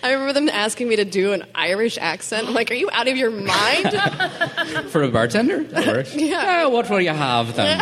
[0.00, 2.46] I remember them asking me to do an Irish accent.
[2.48, 3.90] I'm like, are you out of your mind?
[4.90, 5.64] For a bartender?
[5.64, 6.14] That works.
[6.18, 6.64] Yeah.
[6.66, 7.80] Uh, what will you have then?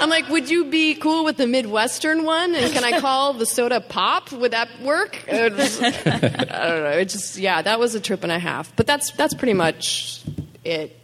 [0.00, 2.54] I'm like, would you be cool with the Midwestern one?
[2.54, 4.30] And can I call the soda pop?
[4.32, 5.18] Would that work?
[5.30, 6.90] Was- I don't know.
[6.98, 8.74] It just, yeah, that was a trip and a half.
[8.76, 10.22] But that's that's pretty much
[10.64, 10.96] it.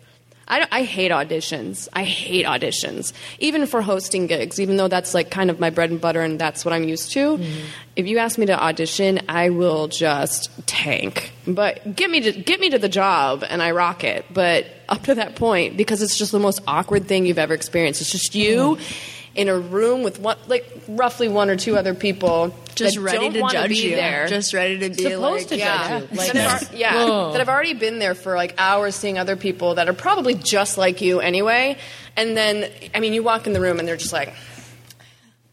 [0.52, 1.88] I, I hate auditions.
[1.94, 4.60] I hate auditions, even for hosting gigs.
[4.60, 7.12] Even though that's like kind of my bread and butter, and that's what I'm used
[7.12, 7.38] to.
[7.38, 7.66] Mm-hmm.
[7.96, 11.32] If you ask me to audition, I will just tank.
[11.46, 14.26] But get me to get me to the job, and I rock it.
[14.30, 18.02] But up to that point, because it's just the most awkward thing you've ever experienced.
[18.02, 19.36] It's just you mm-hmm.
[19.36, 23.30] in a room with one, like roughly one or two other people, Just that ready
[23.30, 23.96] don't to judge be you.
[23.96, 24.26] there.
[24.28, 26.16] Just ready to be Supposed like, to yeah, judge you.
[26.16, 26.92] Like, that have, yeah,
[27.32, 30.78] that have already been there for like hours, seeing other people that are probably just
[30.78, 31.76] like you anyway.
[32.16, 34.34] And then, I mean, you walk in the room and they're just like,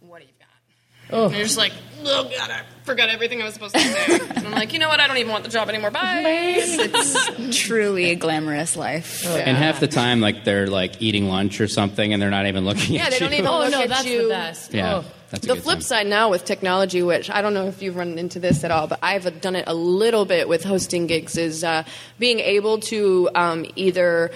[0.02, 1.26] "What do you got?" Oh.
[1.26, 1.74] And you're just like,
[2.06, 4.88] "Oh God, I forgot everything I was supposed to say." and I'm like, you know
[4.90, 5.00] what?
[5.00, 5.92] I don't even want the job anymore.
[5.92, 6.56] Bye.
[6.62, 9.24] It's truly a glamorous life.
[9.26, 12.46] Oh, and half the time, like they're like eating lunch or something, and they're not
[12.48, 12.96] even looking at you.
[12.98, 13.20] Yeah, at they you.
[13.22, 14.24] don't even Oh look no, at that's you.
[14.24, 14.74] the best.
[14.74, 15.06] Yeah, Oh.
[15.32, 15.82] That's the flip time.
[15.82, 18.88] side now with technology, which I don't know if you've run into this at all,
[18.88, 21.84] but I've done it a little bit with hosting gigs, is uh,
[22.18, 24.32] being able to um, either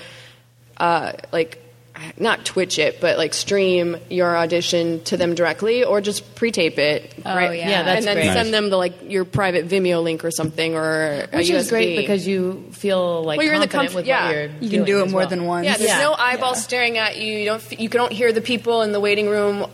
[0.77, 1.59] uh, like
[2.17, 7.13] not Twitch it, but like stream your audition to them directly, or just pre-tape it.
[7.25, 7.57] Oh, right?
[7.57, 7.69] yeah.
[7.69, 8.33] Yeah, that's and then great.
[8.33, 11.95] send them the like your private Vimeo link or something, or Which a is great
[11.97, 14.47] because you feel like Well, you're in the confident comf- with yeah.
[14.59, 15.29] you're can do it more well.
[15.29, 15.65] than once.
[15.65, 15.99] Yeah, there's Yeah.
[16.01, 17.37] no eyeballs staring at you.
[17.37, 17.79] You don't.
[17.79, 19.67] You don't hear the people in the waiting room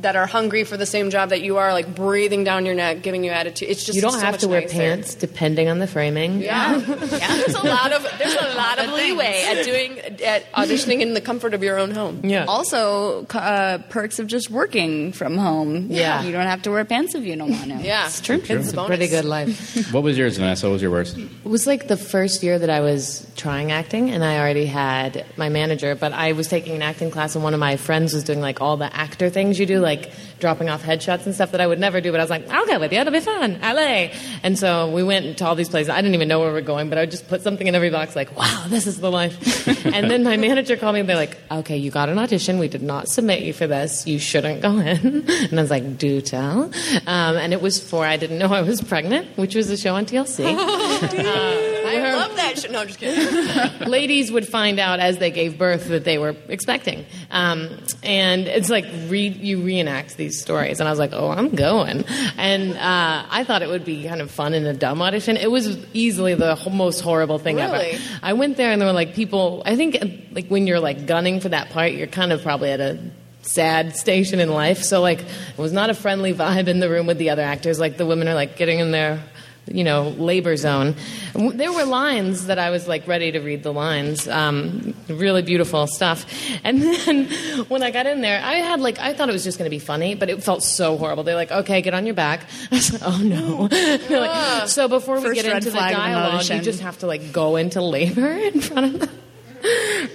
[0.00, 3.02] that are hungry for the same job that you are, like breathing down your neck,
[3.02, 3.70] giving you attitude.
[3.70, 4.72] It's just You don't so have much to wear nicer.
[4.76, 6.42] pants depending on the framing.
[6.42, 6.76] Yeah.
[6.78, 7.36] yeah.
[7.36, 11.20] There's a lot of there's a lot of leeway at doing at auditioning in the
[11.20, 12.20] comfort of your own home.
[12.24, 12.44] Yeah.
[12.46, 15.88] Also, uh, perks of just working from home.
[15.90, 16.22] Yeah.
[16.22, 17.76] You don't have to wear pants if you don't want to.
[17.86, 18.36] Yeah, It's true.
[18.36, 19.92] It's It's a a pretty good life.
[19.92, 20.66] What was yours, Vanessa?
[20.66, 21.18] What was your worst?
[21.18, 25.26] It was like the first year that I was trying acting, and I already had
[25.36, 25.94] my manager.
[25.94, 28.60] But I was taking an acting class, and one of my friends was doing like
[28.60, 30.10] all the actor things you do, like
[30.42, 32.10] dropping off headshots and stuff that I would never do.
[32.10, 32.98] But I was like, I'll go with you.
[32.98, 33.58] It'll be fun.
[33.62, 34.10] LA.
[34.42, 35.88] And so we went to all these places.
[35.88, 37.74] I didn't even know where we were going, but I would just put something in
[37.74, 39.66] every box, like, wow, this is the life.
[39.86, 42.58] and then my manager called me, and they're like, okay, you got an audition.
[42.58, 44.06] We did not submit you for this.
[44.06, 45.22] You shouldn't go in.
[45.52, 46.64] And I was like, do tell.
[47.06, 49.94] Um, and it was for I didn't know I was pregnant, which was a show
[49.94, 50.44] on TLC.
[52.02, 52.58] I love that.
[52.58, 53.88] Sh- no, I'm just kidding.
[53.88, 57.04] ladies would find out as they gave birth that they were expecting.
[57.30, 57.68] Um,
[58.02, 60.80] and it's like re- you reenact these stories.
[60.80, 62.04] And I was like, oh, I'm going.
[62.36, 65.36] And uh, I thought it would be kind of fun in a dumb audition.
[65.36, 67.92] It was easily the most horrible thing Really?
[67.92, 68.02] ever.
[68.22, 71.06] I went there and there were like people, I think uh, like when you're like
[71.06, 72.98] gunning for that part, you're kind of probably at a
[73.42, 74.82] sad station in life.
[74.82, 77.78] So like it was not a friendly vibe in the room with the other actors.
[77.80, 79.22] Like the women are like getting in their
[79.66, 80.94] you know labor zone.
[81.34, 84.26] There were lines that I was like ready to read the lines.
[84.28, 86.26] Um, really beautiful stuff.
[86.64, 87.26] And then
[87.68, 89.74] when I got in there, I had like I thought it was just going to
[89.74, 91.22] be funny, but it felt so horrible.
[91.22, 94.88] They're like, "Okay, get on your back." I was like, "Oh no!" They're like, so
[94.88, 98.60] before we get into the dialogue, you just have to like go into labor in
[98.60, 99.18] front of them.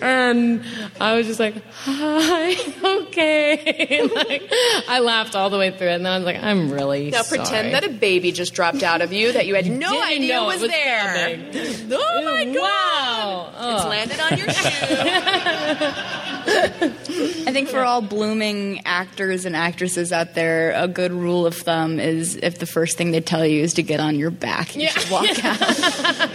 [0.01, 0.63] And
[0.99, 2.51] I was just like, hi,
[3.07, 4.03] okay.
[4.15, 4.51] like,
[4.87, 7.21] I laughed all the way through it, and then I was like, I'm really Now
[7.21, 7.39] sorry.
[7.39, 10.49] pretend that a baby just dropped out of you that you had no idea know
[10.49, 11.37] it was, there.
[11.37, 11.91] coming.
[11.99, 12.61] Oh my god!
[12.61, 13.75] Wow.
[13.75, 13.89] It's Oh.
[13.89, 14.87] landed on your shoe.
[17.47, 21.99] I think for all blooming actors and actresses out there, a good rule of thumb
[21.99, 24.87] is if the first thing they tell you is to get on your back, you
[24.89, 25.59] should walk out.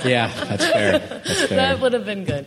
[0.05, 0.99] Yeah, that's fair.
[0.99, 1.57] That's fair.
[1.57, 2.47] That would have been good.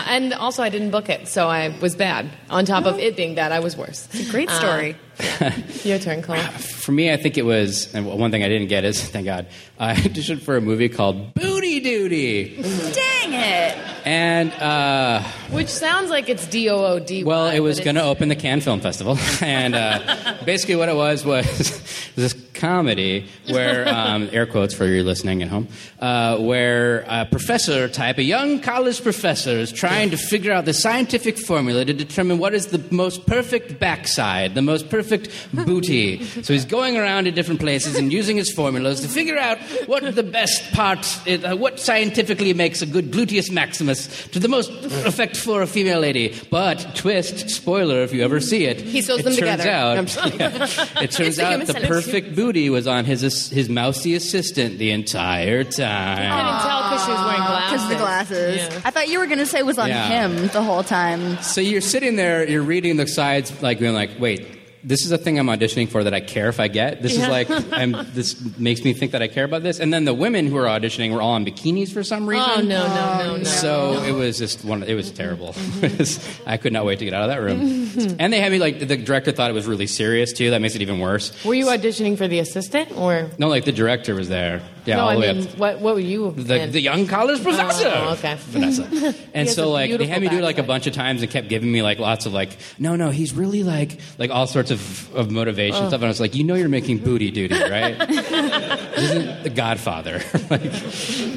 [0.00, 2.30] Uh, and also, I didn't book it, so I was bad.
[2.48, 4.08] On top of it being bad, I was worse.
[4.12, 4.96] It's a Great story.
[5.84, 6.36] Your turn, Cole.
[6.84, 9.46] For me, I think it was, and one thing I didn't get is, thank God,
[9.78, 12.56] I auditioned for a movie called Booty Duty.
[12.62, 13.78] Dang it!
[14.06, 17.22] And, uh, Which sounds like it's D O O D.
[17.24, 19.18] well, it was going to open the Cannes Film Festival.
[19.42, 25.02] and uh, basically, what it was was this comedy where, um, air quotes for you
[25.02, 25.66] listening at home,
[25.98, 30.74] uh, where a professor type, a young college professor, is trying to figure out the
[30.74, 36.22] scientific formula to determine what is the most perfect backside, the most perfect booty.
[36.42, 40.14] so he's going around to different places and using his formulas to figure out what
[40.14, 44.70] the best part, is, uh, what scientifically makes a good gluteus maximus to the most
[45.06, 46.38] effect for a female lady.
[46.50, 49.70] But twist, spoiler if you ever see it, He sews it them turns together.
[49.70, 54.78] Out, yeah, it turns out human the perfect booty was on his his mousy assistant
[54.78, 56.16] the entire time.
[56.16, 57.70] couldn't tell because she was wearing glasses.
[57.72, 58.56] Because the glasses.
[58.56, 58.80] Yeah.
[58.84, 60.08] I thought you were going to say it was on Yeah.
[60.28, 61.38] him the whole time.
[61.42, 64.46] So you're sitting there, you're reading the sides, like being like, wait.
[64.82, 67.02] This is a thing I'm auditioning for that I care if I get.
[67.02, 69.78] This is like, I'm, this makes me think that I care about this.
[69.78, 72.48] And then the women who were auditioning were all in bikinis for some reason.
[72.48, 73.44] Oh no no no no!
[73.44, 74.82] So it was just one.
[74.82, 75.52] It was terrible.
[75.52, 76.42] Mm-hmm.
[76.48, 78.16] I could not wait to get out of that room.
[78.18, 80.50] and they had me like the director thought it was really serious too.
[80.50, 81.44] That makes it even worse.
[81.44, 83.30] Were you auditioning for the assistant or?
[83.38, 84.62] No, like the director was there.
[84.86, 85.58] Yeah, no, all I the way mean, up.
[85.58, 86.30] what what were you?
[86.32, 86.72] The, in?
[86.72, 87.90] the young college professor.
[87.92, 88.36] Oh, okay.
[88.38, 89.14] Vanessa.
[89.34, 91.48] And so like they had me do it like a bunch of times and kept
[91.48, 95.14] giving me like lots of like, no, no, he's really like like all sorts of,
[95.14, 95.88] of motivation Oh.
[95.88, 96.00] stuff.
[96.00, 97.96] And I was like, you know you're making booty duty, right?
[98.08, 100.20] this isn't the Godfather.
[100.50, 100.62] like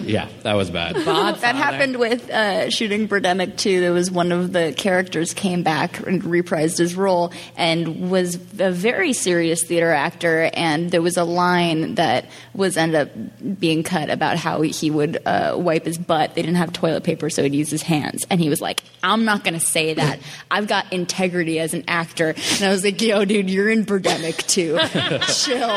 [0.08, 0.96] yeah, that was bad.
[0.96, 3.80] That happened with uh, shooting Birdemic 2.
[3.82, 8.72] There was one of the characters came back and reprised his role and was a
[8.72, 10.50] very serious theater actor.
[10.54, 13.10] And there was a line that was ended up
[13.60, 16.36] being cut about how he would uh, wipe his butt.
[16.36, 18.26] They didn't have toilet paper, so he'd use his hands.
[18.30, 20.20] And he was like, "I'm not going to say that.
[20.50, 24.48] I've got integrity as an actor." And I was like, "Yo, dude, you're in Birdemic
[24.48, 24.80] 2.
[25.34, 25.70] Chill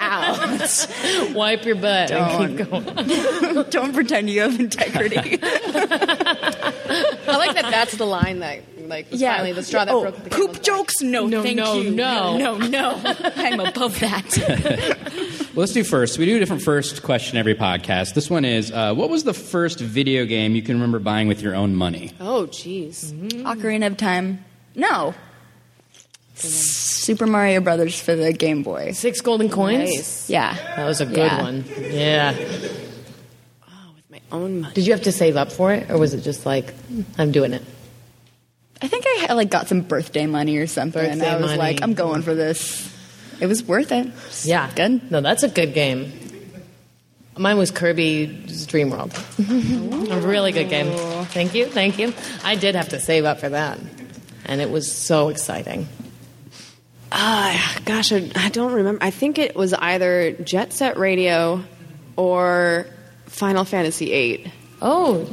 [0.00, 0.88] out."
[1.34, 3.64] Wipe your butt and keep going.
[3.70, 5.38] Don't pretend you have integrity.
[5.38, 7.68] I like that.
[7.70, 10.56] That's the line that like was finally the straw that oh, broke the poop camel's
[10.58, 10.62] back.
[10.62, 11.02] jokes.
[11.02, 11.90] No, No, thank no, you.
[11.90, 12.36] no.
[12.36, 13.00] no, no.
[13.36, 15.02] I'm above that.
[15.56, 16.18] Well, let's do first.
[16.18, 18.12] We do a different first question every podcast.
[18.12, 21.40] This one is, uh, what was the first video game you can remember buying with
[21.40, 22.12] your own money?
[22.20, 23.10] Oh, jeez.
[23.42, 24.44] Ocarina of Time.
[24.74, 25.14] No.
[26.34, 28.92] Super Mario Brothers for the Game Boy.
[28.92, 29.88] Six golden coins.
[29.96, 30.28] Nice.
[30.28, 30.52] Yeah.
[30.76, 31.42] That was a good Yeah.
[31.42, 31.64] one.
[31.78, 32.34] Yeah.
[33.66, 34.74] Oh, with my own money.
[34.74, 36.74] Did you have to save up for it, or was it just like
[37.16, 37.62] I'm doing it?
[38.86, 41.02] I think I like got some birthday money or something.
[41.02, 41.58] Birthday I was money.
[41.58, 42.88] like, I'm going for this.
[43.40, 44.12] It was worth it.
[44.44, 44.70] Yeah.
[44.76, 45.10] Good.
[45.10, 46.12] No, that's a good game.
[47.36, 49.12] Mine was Kirby's Dream World.
[49.38, 50.96] a really good game.
[51.26, 52.14] Thank you, thank you.
[52.44, 53.80] I did have to save up for that,
[54.44, 55.88] and it was so exciting.
[57.10, 59.04] Ah, gosh, I, I don't remember.
[59.04, 61.64] I think it was either Jet Set Radio
[62.14, 62.86] or
[63.26, 64.52] Final Fantasy VIII.
[64.80, 65.28] Oh,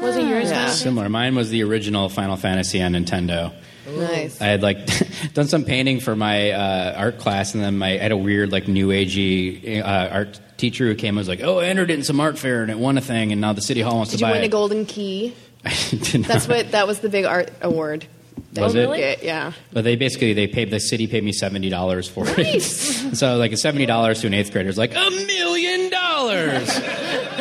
[0.00, 0.50] was it yours?
[0.50, 0.70] Yeah.
[0.70, 1.08] Similar.
[1.08, 3.52] Mine was the original Final Fantasy on Nintendo.
[3.88, 4.40] Nice.
[4.40, 4.78] I had like
[5.34, 8.50] done some painting for my uh, art class, and then my, I had a weird
[8.50, 11.94] like new agey uh, art teacher who came and was like, "Oh, I entered it
[11.94, 14.12] in some art fair and it won a thing, and now the city hall wants
[14.12, 14.28] to buy.
[14.28, 15.34] Did you win a golden key?
[15.64, 16.28] I did not.
[16.28, 16.72] That's what.
[16.72, 18.06] That was the big art award.
[18.52, 18.88] that Was it?
[18.96, 19.52] get, Yeah.
[19.72, 22.60] But they basically they paid the city paid me seventy dollars for it.
[23.16, 26.68] so like seventy dollars to an eighth grader is like a million dollars.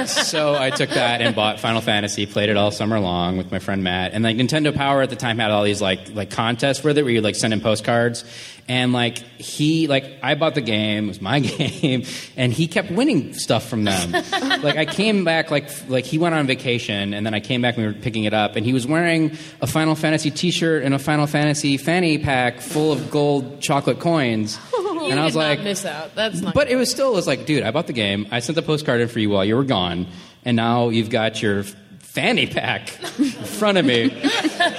[0.05, 3.60] So I took that and bought Final Fantasy, played it all summer long with my
[3.60, 4.13] friend Matt.
[4.13, 7.03] And like Nintendo Power at the time had all these like like contests with it
[7.03, 8.23] where you like send in postcards.
[8.67, 12.03] And like he like I bought the game, it was my game,
[12.36, 14.12] and he kept winning stuff from them.
[14.12, 17.77] like I came back like like he went on vacation and then I came back
[17.77, 20.93] and we were picking it up and he was wearing a Final Fantasy t-shirt and
[20.95, 24.58] a Final Fantasy fanny pack full of gold chocolate coins.
[25.06, 26.15] You and I was did not like miss out.
[26.15, 26.54] That's not.
[26.54, 28.28] but it was still it was like, dude, I bought the game.
[28.32, 30.08] I sent the postcard in for you while you were gone,
[30.44, 31.63] and now you've got your
[32.00, 34.10] fanny pack in front of me.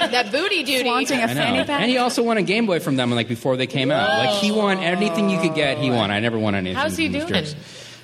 [0.07, 0.83] That booty duty.
[0.85, 1.35] Flaunting a I know.
[1.35, 1.81] fanny pack.
[1.83, 4.09] And he also won a Game Boy from them like before they came out.
[4.09, 5.79] Like he won anything you could get.
[5.79, 6.11] He won.
[6.11, 6.77] I never won anything.
[6.77, 7.45] how's he from these doing?
[7.45, 7.55] jerks.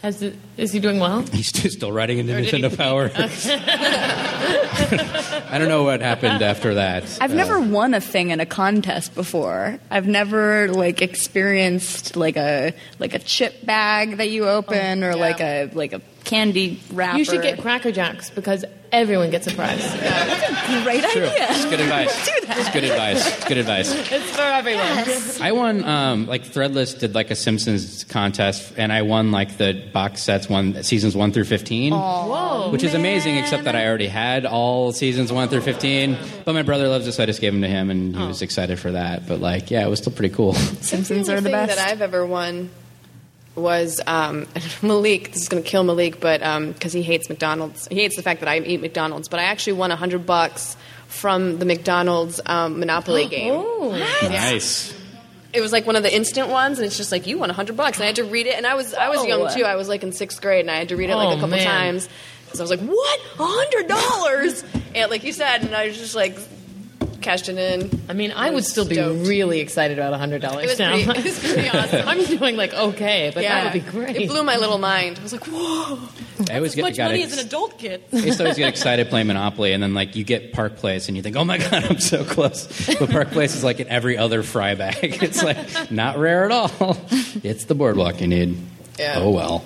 [0.02, 1.20] Has it, is he doing well?
[1.32, 3.10] He's still- still writing into did he- Nintendo Power.
[5.50, 7.04] I don't know what happened after that.
[7.20, 9.78] I've Uh, never won a thing in a contest before.
[9.90, 15.14] I've never like experienced like a like a chip bag that you open or yeah.
[15.16, 17.18] like a like a candy wrapper.
[17.18, 19.78] You should get Cracker Jacks because everyone gets a prize.
[20.00, 21.24] That's a great True.
[21.26, 21.46] idea.
[21.50, 22.26] It's good advice.
[22.26, 22.58] Do that.
[22.58, 23.26] It's good advice.
[23.36, 24.12] It's good advice.
[24.12, 25.42] It's for everyone.
[25.42, 29.72] I won um, like Threadless did like a Simpsons contest, and I won like the
[29.92, 32.70] box sets one seasons one through fifteen, Whoa.
[32.70, 33.36] which is amazing.
[33.36, 36.16] Except that I already had all seasons one through fifteen.
[36.44, 38.42] But my brother loves it, so I just gave them to him, and he was
[38.42, 39.26] excited for that.
[39.26, 40.54] But like, yeah, it was still pretty cool.
[40.54, 41.76] Simpsons the are the thing best.
[41.76, 42.70] that I've ever won
[43.54, 44.46] was um,
[44.82, 45.32] Malik.
[45.32, 46.38] This is going to kill Malik, but
[46.74, 49.28] because he hates McDonald's, he hates the fact that I eat McDonald's.
[49.28, 50.76] But I actually won a hundred bucks
[51.08, 53.52] from the McDonald's um, Monopoly game.
[53.54, 53.90] Oh.
[54.22, 54.94] nice.
[55.52, 57.52] it was like one of the instant ones, and it's just like you won a
[57.52, 57.98] hundred bucks.
[57.98, 59.26] And I had to read it, and I was I was Oh.
[59.26, 59.64] young too.
[59.64, 61.34] I was like in sixth grade, and I had to read it like Oh, a
[61.34, 61.66] couple man.
[61.66, 62.08] times.
[62.54, 63.20] So I was like, "What?
[63.38, 64.64] A hundred dollars?"
[64.94, 66.36] And like you said, and I was just like
[67.22, 68.02] cashed it in.
[68.08, 69.26] I mean, I I would was still be stoked.
[69.26, 70.92] really excited about hundred dollars was now.
[70.92, 72.08] pretty, it was pretty awesome.
[72.08, 74.16] I'm doing like okay, but yeah, that would be great.
[74.16, 75.18] It blew my little mind.
[75.18, 75.98] I was like, "Whoa!"
[76.50, 78.02] I always get much got money ex- as an adult kid.
[78.12, 81.08] I used to always get excited playing Monopoly, and then like you get Park Place,
[81.08, 82.66] and you think, "Oh my god, I'm so close!"
[82.98, 84.98] But Park Place is like in every other fry bag.
[85.22, 86.96] It's like not rare at all.
[87.42, 88.58] It's the boardwalk you need.
[88.98, 89.14] Yeah.
[89.18, 89.64] Oh well,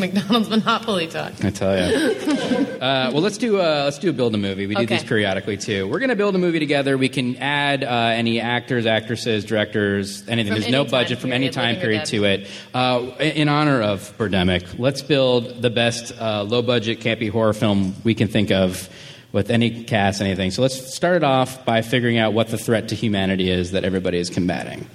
[0.00, 1.32] McDonald's Monopoly talk.
[1.44, 2.16] I tell you.
[2.80, 4.66] Uh, well, let's do uh, let's do a build a movie.
[4.66, 4.96] We do Okay.
[4.96, 5.86] these periodically too.
[5.86, 6.96] We're going to build a movie together.
[6.96, 10.54] We can add uh, any actors, actresses, directors, anything.
[10.54, 12.48] From There's no any time budget from any time period to it.
[12.72, 17.94] Uh, in honor of Birdemic, let's build the best uh, low budget campy horror film
[18.02, 18.88] we can think of.
[19.32, 20.50] With any cast, anything.
[20.50, 23.84] So let's start it off by figuring out what the threat to humanity is that
[23.84, 24.86] everybody is combating.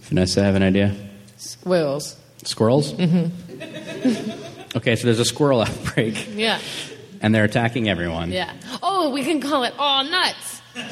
[0.00, 0.94] Vanessa, have an idea?
[1.36, 2.16] Squirrels.
[2.44, 2.92] Squirrels?
[2.92, 4.76] Mm-hmm.
[4.76, 6.58] okay, so there's a squirrel outbreak, Yeah.
[7.20, 8.30] and they're attacking everyone.
[8.32, 8.52] Yeah.
[8.82, 10.62] Oh, we can call it all nuts.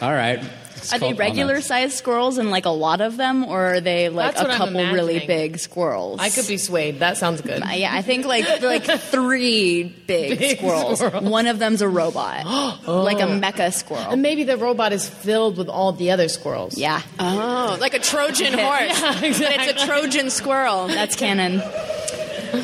[0.00, 0.40] All right.
[0.88, 1.66] It's Are they regular Nuts.
[1.66, 4.80] sized squirrels and like a lot of them, or are they like That's a couple
[4.92, 6.18] really big squirrels?
[6.18, 7.00] I could be swayed.
[7.00, 7.62] That sounds good.
[7.62, 11.00] Uh, Yeah, I think like like three big, Big squirrels.
[11.00, 11.24] squirrels.
[11.28, 12.46] One of them's a robot,
[12.86, 14.10] like a mecha squirrel.
[14.12, 16.78] And maybe the robot is filled with all the other squirrels.
[16.78, 18.86] yeah, Oh, like a Trojan Yeah.
[18.86, 19.00] horse.
[19.40, 20.88] Yeah, But it's a Trojan squirrel.
[20.88, 21.58] that's canon.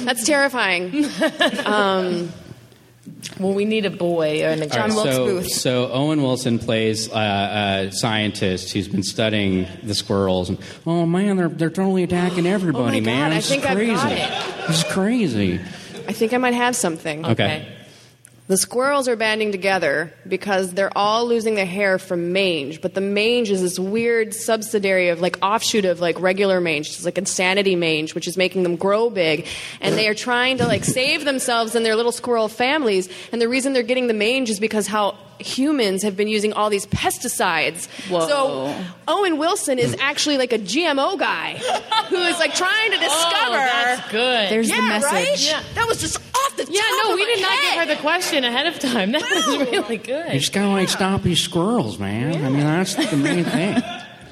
[0.06, 1.04] That's terrifying.
[3.38, 5.50] Well, we need a boy or an John right, Wilkes so, Booth.
[5.50, 10.50] so Owen Wilson plays uh, a scientist who's been studying the squirrels.
[10.50, 13.32] And, oh man, they're they're totally attacking everybody, Oh God, man.
[13.32, 13.92] I This think is I've crazy.
[13.94, 14.66] got it.
[14.68, 15.60] This is crazy.
[16.06, 17.24] I think I might have something.
[17.26, 17.66] Okay.
[18.46, 23.00] The squirrels are banding together because they're all losing their hair from mange, but the
[23.00, 26.88] mange is this weird subsidiary of like offshoot of like regular mange.
[26.88, 29.46] It's like insanity mange, which is making them grow big,
[29.80, 33.08] and they are trying to like save themselves and their little squirrel families.
[33.32, 36.68] And the reason they're getting the mange is because how humans have been using all
[36.68, 37.88] these pesticides.
[38.10, 38.28] Whoa.
[38.28, 41.54] So Owen Wilson is actually like a GMO guy
[42.08, 43.56] who is like trying to oh, discover.
[43.56, 44.50] Oh, that's good.
[44.50, 45.12] There's yeah, the message.
[45.12, 45.46] right?
[45.46, 45.62] Yeah.
[45.74, 46.18] That was just
[46.60, 48.66] off the yeah, top no, of we my did not give her the question ahead
[48.66, 49.12] of time.
[49.24, 50.08] That was really good.
[50.08, 50.40] You good.
[50.40, 52.44] just gotta like stop these squirrels, man.
[52.44, 53.82] I mean, that's the main thing.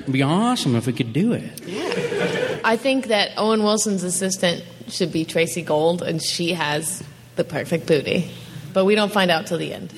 [0.01, 2.61] It'd be awesome if we could do it.
[2.65, 7.03] I think that Owen Wilson's assistant should be Tracey Gold, and she has
[7.37, 8.31] the perfect booty.
[8.73, 9.93] But we don't find out till the end.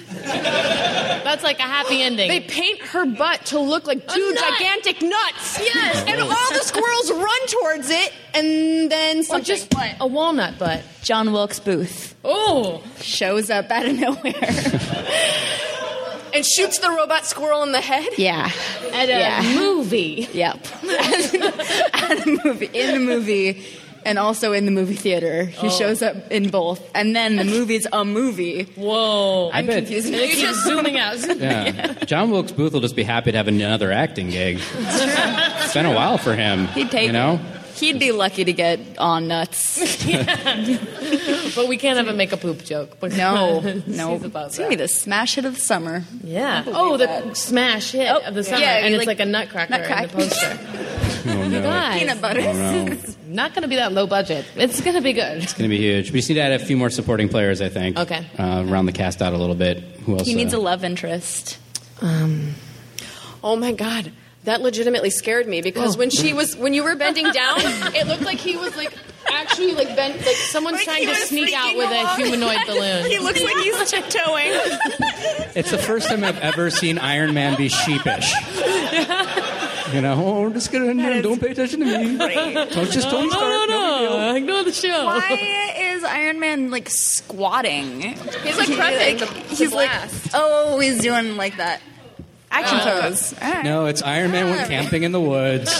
[1.44, 2.28] That's like a happy ending.
[2.28, 4.44] They paint her butt to look like two nut.
[4.58, 5.60] gigantic nuts.
[5.60, 6.04] Yes.
[6.08, 9.44] And all the squirrels run towards it, and then or something.
[9.44, 10.82] just a walnut butt.
[11.02, 14.22] John Wilkes Booth Oh, shows up out of nowhere.
[16.34, 18.08] and shoots the robot squirrel in the head.
[18.16, 18.50] yeah,
[18.92, 19.42] at a Yeah.
[19.54, 20.28] movie.
[20.32, 20.66] yep.
[20.84, 23.64] At a movie, in the movie,
[24.04, 25.44] and also in the movie theater.
[25.44, 25.70] He oh.
[25.70, 28.64] shows up in both, and then the movie's a movie.
[28.74, 29.50] Whoa.
[29.52, 29.78] I bet.
[29.78, 30.64] confusing And it keeps myself.
[30.64, 31.14] zooming out.
[31.38, 31.94] Yeah.
[32.04, 34.60] John Wilkes Booth will just be happy to have another acting gig.
[34.76, 36.66] It's been a while for him.
[36.68, 37.34] He'd take you know.
[37.34, 37.60] it.
[37.74, 39.80] He'd be lucky to get on nuts.
[41.54, 42.98] But we can't have him make a poop joke.
[42.98, 44.16] because No, no.
[44.16, 46.04] about It's gonna be the smash hit of the summer.
[46.22, 46.64] Yeah.
[46.66, 47.36] Oh, the that.
[47.36, 50.08] smash hit Oh, of the summer, yeah, and it's like like, a nutcracker in the
[50.08, 50.58] poster.
[51.26, 51.62] Oh no.
[51.62, 52.40] Guys, Peanut butter.
[52.40, 52.96] Oh no.
[53.34, 54.46] not going to be that low budget.
[54.56, 55.42] It's going to be good.
[55.42, 56.10] It's going to be huge.
[56.12, 57.98] We just need to add a few more supporting players, I think.
[57.98, 58.26] Okay.
[58.38, 59.78] Uh, round the cast out a little bit.
[60.06, 60.26] Who else?
[60.26, 61.58] He needs uh, a love interest.
[62.00, 62.54] Um,
[63.44, 64.10] Oh my god.
[64.44, 68.22] That legitimately scared me because when she was when you were bending down, it looked
[68.22, 68.92] like he was like
[69.30, 73.10] actually like bent like someone's Like trying to sneak out sneaking with a humanoid balloon.
[73.10, 74.50] He looks like he's tiptoeing.
[75.54, 78.32] It's the first time I've ever seen Iron Man be sheepish.
[79.94, 82.16] You know, oh, we're just gonna no, don't pay attention to me.
[82.16, 83.30] Don't just Tony Stark.
[83.30, 84.18] No, no, big deal.
[84.18, 84.34] no.
[84.34, 85.04] Ignore the show.
[85.04, 88.00] Why is Iron Man like squatting?
[88.00, 89.92] He's like prepping the, the He's like,
[90.34, 91.80] oh, he's doing like that
[92.50, 93.02] action oh.
[93.02, 93.34] pose.
[93.40, 93.64] All right.
[93.64, 94.66] No, it's Iron Man went oh.
[94.66, 95.72] camping in the woods.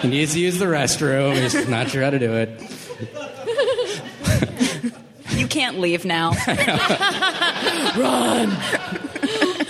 [0.00, 1.40] He needs to use the restroom.
[1.40, 2.60] He's not sure how to do it.
[5.38, 6.32] You can't leave now.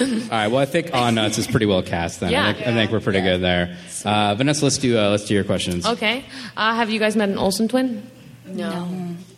[0.02, 0.48] All right.
[0.48, 2.20] Well, I think On Nuts is pretty well cast.
[2.20, 2.48] Then Yeah.
[2.48, 3.76] I, think, I think we're pretty good there.
[4.04, 5.86] Uh, Vanessa, let's do uh, let's do your questions.
[5.86, 6.24] Okay.
[6.56, 8.02] Uh, have you guys met an Olsen twin?
[8.46, 8.88] No.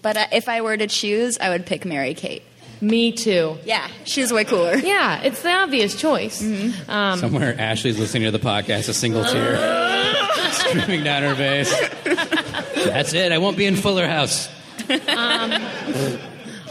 [0.03, 2.43] But uh, if I were to choose, I would pick Mary Kate.
[2.81, 3.57] Me too.
[3.65, 4.77] Yeah, she's way cooler.
[4.77, 6.43] Yeah, it's the obvious choice.
[6.89, 9.57] Um, Somewhere Ashley's listening to the podcast, a single tear
[10.53, 11.73] streaming down her face.
[12.85, 13.33] That's it.
[13.33, 14.49] I won't be in Fuller House.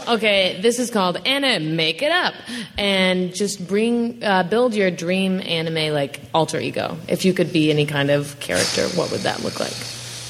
[0.06, 2.34] Okay, this is called Anna Make It Up,
[2.76, 6.98] and just bring uh, build your dream anime like alter ego.
[7.08, 9.72] If you could be any kind of character, what would that look like?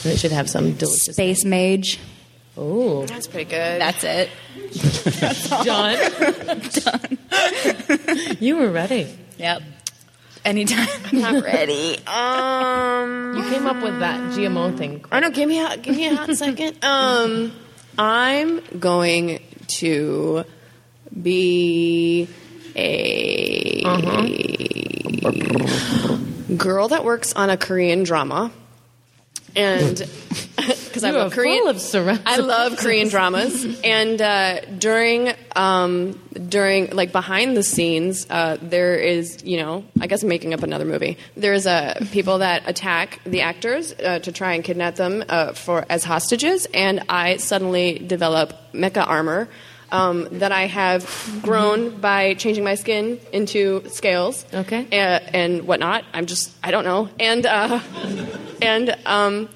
[0.04, 1.14] And it should have some delicious.
[1.14, 1.98] Space mage.
[2.56, 3.80] Oh, That's pretty good.
[3.80, 4.30] That's it.
[5.64, 5.98] done.
[6.70, 8.36] done.
[8.40, 9.08] you were ready.
[9.38, 9.62] Yep.
[10.44, 10.88] Anytime.
[11.06, 11.98] I'm not ready.
[12.06, 15.04] um, You came up with that GMO thing.
[15.10, 15.30] I know.
[15.30, 16.84] Give me a give me a hot second.
[16.84, 17.50] Um,
[17.98, 20.44] I'm going to
[21.22, 22.28] be
[22.76, 24.26] a uh-huh.
[26.56, 28.50] girl that works on a Korean drama,
[29.54, 30.00] and
[30.84, 36.12] because I love Korean, full of I love Korean dramas, and uh, during um,
[36.48, 40.62] during like behind the scenes, uh, there is you know I guess I'm making up
[40.62, 41.18] another movie.
[41.36, 45.84] There's uh, people that attack the actors uh, to try and kidnap them uh, for
[45.88, 49.48] as hostages, and I suddenly develop mecha armor.
[49.92, 51.08] Um, that I have
[51.42, 54.86] grown by changing my skin into scales, Okay.
[54.90, 56.04] uh, and whatnot.
[56.12, 57.78] I'm just I don't know, and uh,
[58.62, 59.48] and um,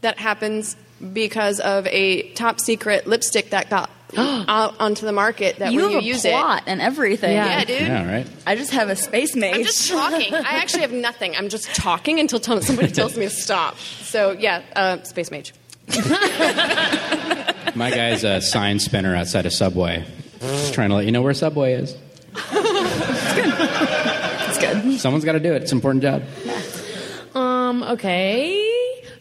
[0.00, 0.76] that happens
[1.12, 5.56] because of a top secret lipstick that got out onto the market.
[5.56, 7.32] That you when have you a use plot and everything.
[7.32, 7.58] Yeah.
[7.58, 7.80] yeah, dude.
[7.80, 8.26] Yeah, right.
[8.46, 9.54] I just have a space mage.
[9.56, 10.34] I'm just talking.
[10.34, 11.36] I actually have nothing.
[11.36, 13.78] I'm just talking until t- somebody tells me to stop.
[13.78, 15.54] So yeah, uh, space mage.
[17.74, 20.04] My guy's a sign spinner outside a Subway.
[20.40, 21.96] Just trying to let you know where Subway is.
[23.32, 25.00] It's good.
[25.00, 25.62] Someone's got to do it.
[25.62, 26.22] It's an important job.
[27.34, 27.82] Um.
[27.82, 28.79] Okay.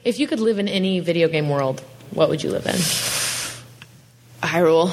[0.09, 2.73] If you could live in any video game world, what would you live in?
[4.41, 4.91] Hyrule.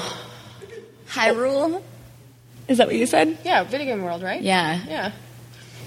[1.09, 1.81] Hyrule.
[2.67, 3.35] Is that what you said?
[3.43, 4.39] Yeah, video game world, right?
[4.39, 4.79] Yeah.
[4.87, 5.11] Yeah.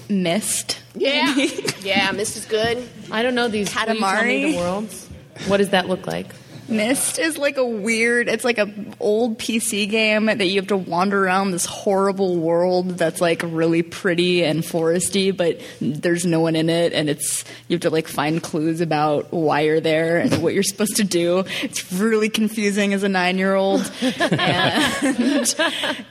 [0.09, 0.81] Myst.
[0.95, 1.33] Yeah.
[1.81, 2.11] yeah.
[2.11, 2.85] Myst is good.
[3.09, 3.73] I don't know these.
[3.73, 4.51] will you tell me Katamari?
[4.51, 5.07] the worlds.
[5.47, 6.27] What does that look like?
[6.71, 8.27] Myst is like a weird.
[8.29, 12.97] It's like a old PC game that you have to wander around this horrible world
[12.97, 17.75] that's like really pretty and foresty, but there's no one in it, and it's you
[17.75, 21.43] have to like find clues about why you're there and what you're supposed to do.
[21.61, 25.55] It's really confusing as a nine year old, and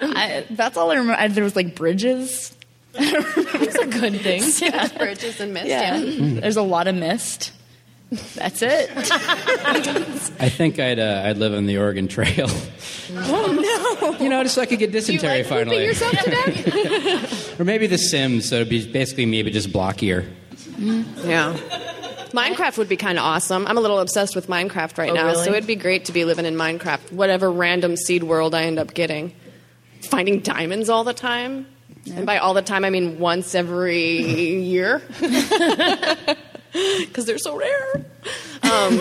[0.00, 1.20] I, that's all I remember.
[1.20, 2.56] I, there was like bridges.
[2.92, 4.42] It's a good thing.
[4.98, 5.66] Bridges and mist.
[5.68, 6.40] Yeah, Yeah.
[6.40, 7.52] there's a lot of mist.
[8.34, 8.90] That's it.
[10.40, 12.48] I think I'd uh, I'd live on the Oregon Trail.
[13.14, 14.18] oh no!
[14.18, 15.84] You know, just so I could get Do you dysentery like finally.
[15.86, 17.60] yourself to death?
[17.60, 20.26] Or maybe The Sims, so it'd be basically maybe just blockier.
[20.78, 21.56] Yeah.
[22.32, 23.66] Minecraft would be kind of awesome.
[23.66, 25.44] I'm a little obsessed with Minecraft right Oh, now, really?
[25.44, 28.78] so it'd be great to be living in Minecraft, whatever random seed world I end
[28.78, 29.34] up getting.
[30.02, 31.66] Finding diamonds all the time.
[32.14, 34.22] And by all the time, I mean once every
[34.62, 35.02] year.
[37.00, 38.04] Because they're so rare.
[38.62, 39.00] Um,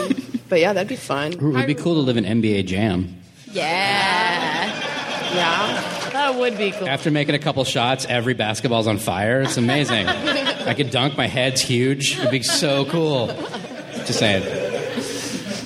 [0.49, 1.33] but yeah, that'd be fun.
[1.33, 3.15] It'd be cool to live in NBA Jam.
[3.51, 4.65] Yeah.
[5.35, 6.09] Yeah.
[6.11, 6.87] That would be cool.
[6.87, 9.41] After making a couple shots, every basketball's on fire.
[9.41, 10.07] It's amazing.
[10.07, 11.17] I could dunk.
[11.17, 12.17] My head's huge.
[12.17, 13.27] It'd be so cool.
[14.07, 14.43] Just saying.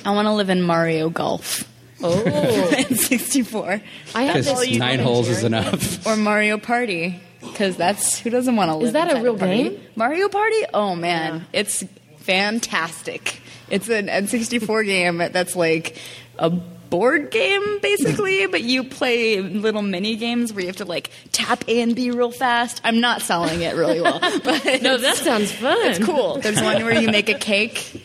[0.04, 1.64] I want to live in Mario Golf.
[2.02, 3.80] Oh, in 64.
[4.14, 4.76] I have Because this.
[4.76, 6.06] nine holes is enough.
[6.06, 7.20] Or Mario Party.
[7.54, 9.62] Because that's who doesn't want to live Is that a inside real party?
[9.70, 9.80] game?
[9.96, 10.64] Mario Party?
[10.74, 11.84] Oh man, it's
[12.18, 13.40] fantastic.
[13.70, 15.96] It's an N64 game that's like
[16.38, 21.10] a board game basically, but you play little mini games where you have to like
[21.32, 22.80] tap A and B real fast.
[22.84, 25.76] I'm not selling it really well, but No, that sounds fun.
[25.86, 26.38] it's cool.
[26.40, 28.02] There's one where you make a cake.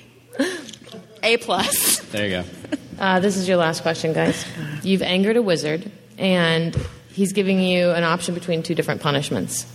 [1.23, 1.99] A plus.
[2.11, 2.43] There you go.
[2.97, 4.45] Uh, this is your last question, guys.
[4.83, 6.75] You've angered a wizard, and
[7.11, 9.65] he's giving you an option between two different punishments.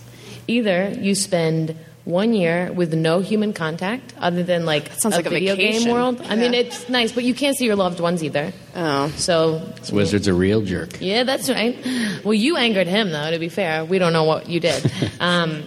[0.47, 1.75] Either you spend
[2.05, 5.89] one year with no human contact, other than like sounds a like a video game
[5.91, 6.21] world.
[6.29, 8.53] I mean, it's nice, but you can't see your loved ones either.
[8.75, 9.09] Oh.
[9.17, 10.97] So, This wizard's a real jerk.
[11.01, 11.75] yeah, that's right.
[12.23, 13.31] Well, you angered him, though.
[13.31, 14.91] To be fair, we don't know what you did.
[15.19, 15.63] Um,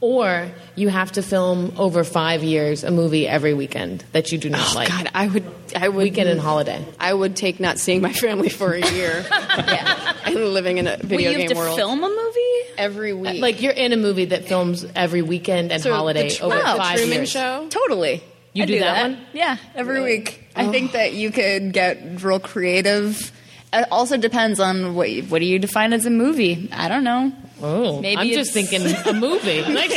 [0.00, 0.48] or
[0.80, 4.72] you have to film over five years a movie every weekend that you do not
[4.72, 4.88] Oh, like.
[4.88, 5.44] God, I would,
[5.76, 6.84] I would, Weekend and holiday.
[6.98, 10.16] I would take not seeing my family for a year Yeah.
[10.24, 12.70] and living in a Will video you have game to world film a movie?
[12.78, 13.40] every uh, week.
[13.42, 16.56] Like you're in a movie that films every weekend and So holiday the, Tr- over
[16.56, 17.30] the five Truman years.
[17.30, 17.66] Show.
[17.68, 18.22] Totally.
[18.52, 19.18] You I do that one?
[19.32, 20.48] Yeah, every week.
[20.56, 23.30] I think that you could get real creative.
[23.72, 26.68] It also depends on what you, what do you define as a movie.
[26.72, 27.32] I don't know.
[27.62, 29.62] Oh, Maybe I'm just thinking a movie.
[29.70, 29.90] Like,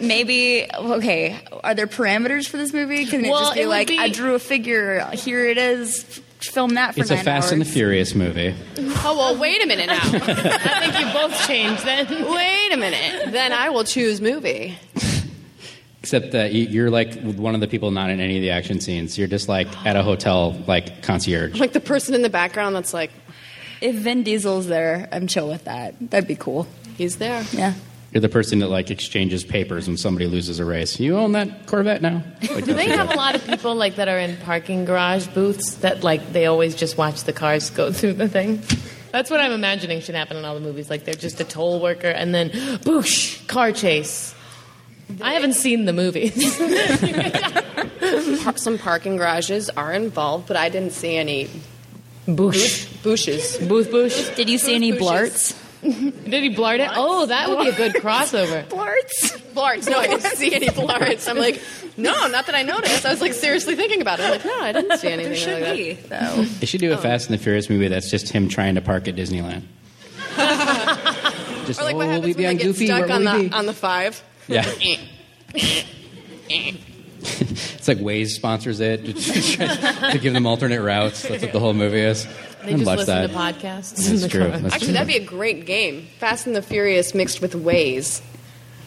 [0.00, 1.38] Maybe okay.
[1.62, 3.06] Are there parameters for this movie?
[3.06, 5.06] Can it Well, just be it like be- I drew a figure?
[5.12, 6.20] Here it is.
[6.40, 7.02] Film that for me.
[7.02, 7.64] It's a nine Fast and the.
[7.64, 8.54] Furious movie.
[9.02, 9.98] Oh well, wait a minute now.
[10.02, 12.06] I think you both changed then.
[12.06, 13.32] wait a minute.
[13.32, 14.76] Then I will choose movie.
[16.04, 18.78] Except that you- you're like one of the people not in any of the action
[18.80, 19.16] scenes.
[19.16, 21.58] You're just like at a hotel, like concierge.
[21.58, 23.10] Like the person in the background that's like,
[23.80, 25.94] If Vin Diesel's there, I'm chill with that.
[26.10, 26.66] That'd be cool.
[26.96, 27.42] he's there.
[27.52, 27.74] Yeah.
[28.12, 31.00] You're the person that like exchanges papers when somebody loses a race.
[31.00, 32.22] You own that Corvette now?
[32.54, 35.74] Like, Do they have a lot of people like that are in parking garage booths
[35.76, 38.62] that like they always just watch the cars go through the thing?
[39.10, 40.88] That's what I'm imagining should happen in all the movies.
[40.90, 44.32] Like they're just a toll worker and then boosh, car chase.
[45.22, 46.34] I haven't seen the movies.
[48.62, 51.48] Some parking garages are involved, but I didn't see any
[52.26, 53.02] boosh.
[53.02, 53.58] bushes.
[53.58, 54.34] Booth boosh.
[54.36, 55.52] Did you see any Bushes.
[55.52, 55.60] blarts?
[55.82, 56.90] Did he blart it?
[56.94, 58.64] Oh, that would be a good crossover.
[58.68, 59.36] Blarts?
[59.52, 59.86] Blarts.
[59.86, 61.28] No, I didn't see any blarts.
[61.28, 61.60] I'm like,
[61.98, 63.04] no, not that I noticed.
[63.04, 64.24] I was like seriously thinking about it.
[64.24, 65.76] I'm like, no, I didn't see anything There should like that.
[65.76, 65.92] be,
[66.38, 66.42] though.
[66.60, 66.98] They should do a oh.
[66.98, 69.64] Fast and the Furious movie that's just him trying to park at Disneyland.
[71.66, 72.86] just, Or like oh, what will we happens be when on they get Goofy?
[72.86, 73.54] stuck Where on will we the be?
[73.54, 74.22] on the five?
[74.48, 74.64] Yeah.
[77.26, 79.04] it's like Waze sponsors it
[80.12, 81.22] to give them alternate routes.
[81.22, 82.26] That's what the whole movie is.
[82.64, 83.26] They just watch listen that.
[83.30, 84.08] to podcasts.
[84.08, 84.40] That's true.
[84.50, 84.92] That's Actually, true.
[84.94, 86.06] that'd be a great game.
[86.18, 88.22] Fast and the Furious mixed with Waze.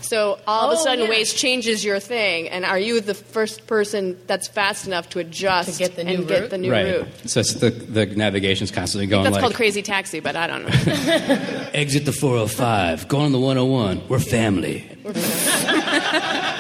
[0.02, 1.12] So all of a Oh, sudden, yeah.
[1.12, 5.74] Waze changes your thing, and are you the first person that's fast enough to adjust
[5.74, 6.50] To get the new and get route?
[6.52, 6.86] the new right.
[7.02, 7.08] route?
[7.26, 10.64] So it's the the navigation's constantly going That's like called Crazy Taxi, but I don't
[10.64, 10.70] know.
[11.74, 14.08] exit the 405, go on the 101.
[14.08, 14.88] We're family.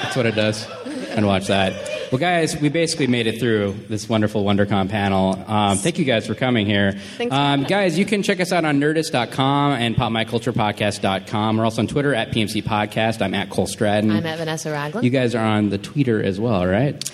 [0.08, 0.66] That's what it does.
[1.10, 1.74] And watch that.
[2.12, 5.44] Well, guys, we basically made it through this wonderful WonderCon panel.
[5.48, 6.94] Um, thank you guys for coming here.
[7.18, 11.58] Thanks Um, guys, you can check us out on nerdist.com and popmyculturepodcast.com.
[11.58, 13.22] We're also on Twitter at PMC Podcast.
[13.22, 14.12] I'm at Cole Stratton.
[14.12, 15.04] I'm at Vanessa Ragland.
[15.04, 17.10] you guys are on the Twitter as well, right?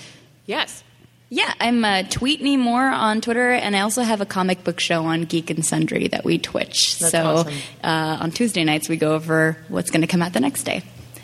[0.45, 0.83] yes.
[1.29, 4.79] Yeah, I'm uh, Tweet Me More on Twitter, and I also have a comic book
[4.79, 6.99] show on Geek and Sundry that we Twitch.
[6.99, 7.53] That's so awesome.
[7.83, 10.83] uh, on Tuesday nights, we go over what's going to come out the next day,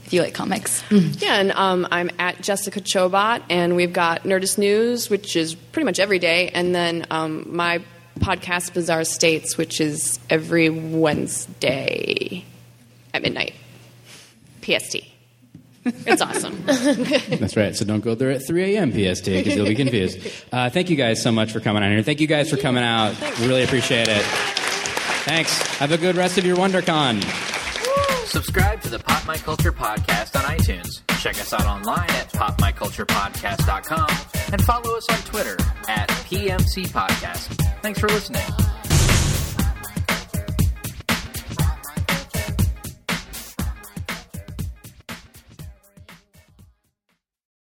[0.09, 0.81] if you like comics.
[0.89, 5.85] Yeah, and um, I'm at Jessica Chobot, and we've got Nerdist News, which is pretty
[5.85, 7.83] much every day, and then um, my
[8.17, 12.43] podcast, Bizarre States, which is every Wednesday
[13.13, 13.53] at midnight,
[14.63, 14.97] PST.
[15.85, 16.59] It's awesome.
[16.65, 17.75] That's right.
[17.75, 18.89] So don't go there at 3 a.m.
[18.91, 20.17] PST because you'll be confused.
[20.51, 22.01] Uh, thank you guys so much for coming on here.
[22.01, 23.13] Thank you guys for coming out.
[23.41, 24.23] Really appreciate it.
[24.23, 25.55] Thanks.
[25.77, 27.58] Have a good rest of your WonderCon.
[28.29, 31.01] Subscribe to the Pop My Culture Podcast on iTunes.
[31.19, 34.07] Check us out online at popmyculturepodcast.com
[34.53, 35.57] and follow us on Twitter
[35.87, 37.55] at PMC Podcast.
[37.81, 38.43] Thanks for listening.